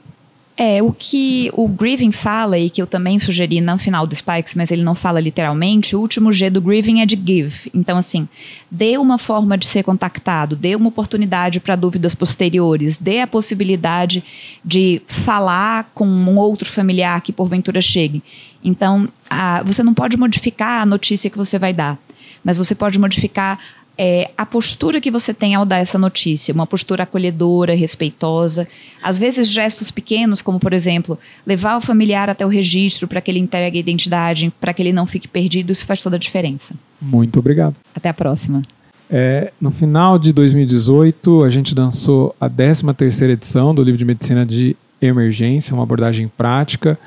É, 0.56 0.84
o 0.84 0.94
que 0.94 1.50
o 1.54 1.68
Grieving 1.68 2.12
fala, 2.12 2.60
e 2.60 2.70
que 2.70 2.80
eu 2.80 2.86
também 2.86 3.18
sugeri 3.18 3.60
no 3.60 3.76
final 3.78 4.06
do 4.06 4.16
Spikes, 4.16 4.54
mas 4.54 4.70
ele 4.70 4.84
não 4.84 4.94
fala 4.94 5.20
literalmente, 5.20 5.96
o 5.96 6.00
último 6.00 6.32
G 6.32 6.48
do 6.48 6.62
Grieving 6.62 7.02
é 7.02 7.08
de 7.08 7.16
give. 7.16 7.72
Então, 7.74 7.98
assim, 7.98 8.28
dê 8.70 8.96
uma 9.00 9.18
forma 9.18 9.58
de 9.58 9.66
ser 9.66 9.82
contactado, 9.82 10.56
dê 10.56 10.76
uma 10.76 10.89
oportunidade 10.89 11.60
para 11.60 11.76
dúvidas 11.76 12.13
posteriores, 12.13 12.98
dê 12.98 13.22
a 13.22 13.28
possibilidade 13.28 14.24
de 14.63 15.02
falar 15.08 15.89
com 15.96 16.06
um 16.06 16.38
outro 16.38 16.70
familiar 16.70 17.20
que 17.22 17.34
porventura 17.34 17.82
chegue. 17.82 18.22
Então, 18.63 19.10
a, 19.28 19.63
você 19.63 19.82
não 19.82 19.94
pode 19.94 20.18
modificar 20.18 20.84
a 20.84 20.86
notícia 20.86 21.32
que 21.32 21.38
você 21.38 21.58
vai 21.58 21.74
dar, 21.74 21.98
mas 22.44 22.58
você 22.60 22.76
pode 22.76 23.00
modificar 23.00 23.58
é, 23.97 24.32
a 24.38 24.45
postura 24.45 24.99
que 24.99 25.12
você 25.12 25.34
tem 25.34 25.53
ao 25.56 25.65
dar 25.65 25.77
essa 25.77 25.97
notícia, 25.97 26.53
uma 26.53 26.65
postura 26.65 27.03
acolhedora, 27.03 27.75
respeitosa. 27.75 28.67
Às 29.01 29.17
vezes, 29.17 29.49
gestos 29.49 29.91
pequenos, 29.91 30.41
como, 30.41 30.60
por 30.60 30.73
exemplo, 30.73 31.17
levar 31.45 31.77
o 31.77 31.82
familiar 31.82 32.29
até 32.29 32.45
o 32.45 32.49
registro 32.49 33.08
para 33.08 33.21
que 33.21 33.29
ele 33.29 33.39
entregue 33.39 33.77
a 33.77 33.79
identidade, 33.79 34.51
para 34.60 34.73
que 34.73 34.82
ele 34.82 34.93
não 34.93 35.06
fique 35.06 35.27
perdido, 35.27 35.71
isso 35.71 35.86
faz 35.86 36.01
toda 36.01 36.15
a 36.15 36.19
diferença. 36.19 36.73
Muito 37.01 37.39
obrigado. 37.39 37.75
Até 37.95 38.10
a 38.10 38.13
próxima. 38.13 38.62
É, 39.10 39.51
no 39.62 39.69
final 39.69 40.17
de 40.17 40.34
2018, 40.34 41.43
a 41.43 41.49
gente 41.49 41.75
lançou 41.75 42.36
a 42.39 42.49
13ª 42.49 43.29
edição 43.29 43.75
do 43.75 43.84
livro 43.84 43.97
de 43.97 44.06
medicina 44.06 44.45
de 44.45 44.75
emergência, 44.99 45.73
uma 45.73 45.84
abordagem 45.84 46.27
prática. 46.27 46.97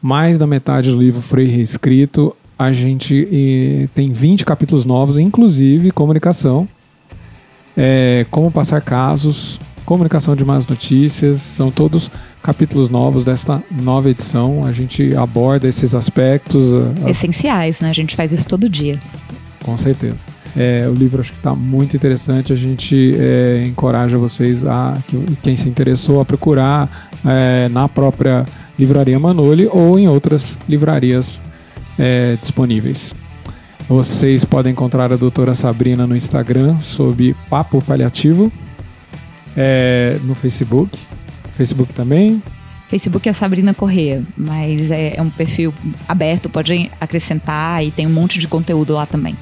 Mais 0.00 0.38
da 0.38 0.46
metade 0.46 0.90
do 0.90 0.98
livro 0.98 1.20
foi 1.20 1.44
reescrito 1.44 2.34
a 2.60 2.72
gente 2.72 3.88
tem 3.94 4.12
20 4.12 4.44
capítulos 4.44 4.84
novos, 4.84 5.16
inclusive 5.16 5.90
comunicação. 5.90 6.68
é, 7.74 8.26
como 8.30 8.50
passar 8.50 8.82
casos, 8.82 9.58
comunicação 9.86 10.36
de 10.36 10.44
más 10.44 10.66
notícias, 10.66 11.40
são 11.40 11.70
todos 11.70 12.10
capítulos 12.42 12.90
novos 12.90 13.24
desta 13.24 13.62
nova 13.70 14.10
edição. 14.10 14.66
A 14.66 14.72
gente 14.72 15.16
aborda 15.16 15.66
esses 15.66 15.94
aspectos. 15.94 16.74
Essenciais, 17.08 17.80
né? 17.80 17.88
A 17.88 17.94
gente 17.94 18.14
faz 18.14 18.30
isso 18.30 18.46
todo 18.46 18.68
dia. 18.68 18.98
Com 19.64 19.74
certeza. 19.78 20.26
É, 20.54 20.86
o 20.86 20.92
livro 20.92 21.22
acho 21.22 21.32
que 21.32 21.38
está 21.38 21.54
muito 21.54 21.96
interessante. 21.96 22.52
A 22.52 22.56
gente 22.56 23.14
é, 23.18 23.64
encoraja 23.66 24.18
vocês 24.18 24.66
a 24.66 24.98
quem 25.42 25.56
se 25.56 25.66
interessou 25.66 26.20
a 26.20 26.26
procurar 26.26 27.10
é, 27.24 27.70
na 27.70 27.88
própria 27.88 28.44
livraria 28.78 29.18
Manoli 29.18 29.66
ou 29.66 29.98
em 29.98 30.08
outras 30.08 30.58
livrarias 30.68 31.40
é, 32.00 32.38
disponíveis. 32.40 33.14
Vocês 33.86 34.44
podem 34.44 34.72
encontrar 34.72 35.12
a 35.12 35.16
doutora 35.16 35.54
Sabrina 35.54 36.06
no 36.06 36.16
Instagram 36.16 36.78
sob 36.80 37.36
Papo 37.50 37.84
Paliativo, 37.84 38.50
é, 39.54 40.18
no 40.24 40.34
Facebook, 40.34 40.98
Facebook 41.56 41.92
também. 41.92 42.42
Facebook 42.88 43.28
é 43.28 43.32
Sabrina 43.32 43.74
Corrêa, 43.74 44.22
mas 44.36 44.90
é, 44.90 45.14
é 45.16 45.22
um 45.22 45.28
perfil 45.28 45.74
aberto, 46.08 46.48
pode 46.48 46.90
acrescentar 47.00 47.84
e 47.84 47.90
tem 47.90 48.06
um 48.06 48.10
monte 48.10 48.38
de 48.38 48.48
conteúdo 48.48 48.94
lá 48.94 49.06
também. 49.06 49.36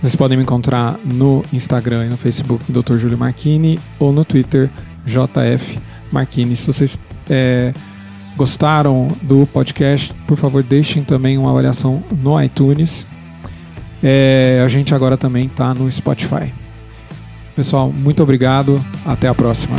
Vocês 0.00 0.14
podem 0.14 0.36
me 0.36 0.44
encontrar 0.44 0.98
no 1.04 1.42
Instagram 1.52 2.06
e 2.06 2.08
no 2.08 2.16
Facebook 2.16 2.64
Dr. 2.70 2.96
Júlio 2.96 3.18
Marchini 3.18 3.80
ou 3.98 4.12
no 4.12 4.24
Twitter 4.24 4.70
JF 5.04 5.78
Marchini. 6.12 6.54
Se 6.54 6.66
vocês 6.66 6.98
é, 7.28 7.74
gostaram 8.38 9.08
do 9.20 9.44
podcast, 9.48 10.14
por 10.26 10.38
favor 10.38 10.62
deixem 10.62 11.02
também 11.02 11.36
uma 11.36 11.50
avaliação 11.50 12.02
no 12.22 12.40
iTunes. 12.40 13.04
É, 14.02 14.62
a 14.64 14.68
gente 14.68 14.94
agora 14.94 15.16
também 15.16 15.46
está 15.46 15.74
no 15.74 15.90
Spotify. 15.90 16.54
Pessoal, 17.56 17.92
muito 17.92 18.22
obrigado. 18.22 18.80
Até 19.04 19.26
a 19.26 19.34
próxima. 19.34 19.76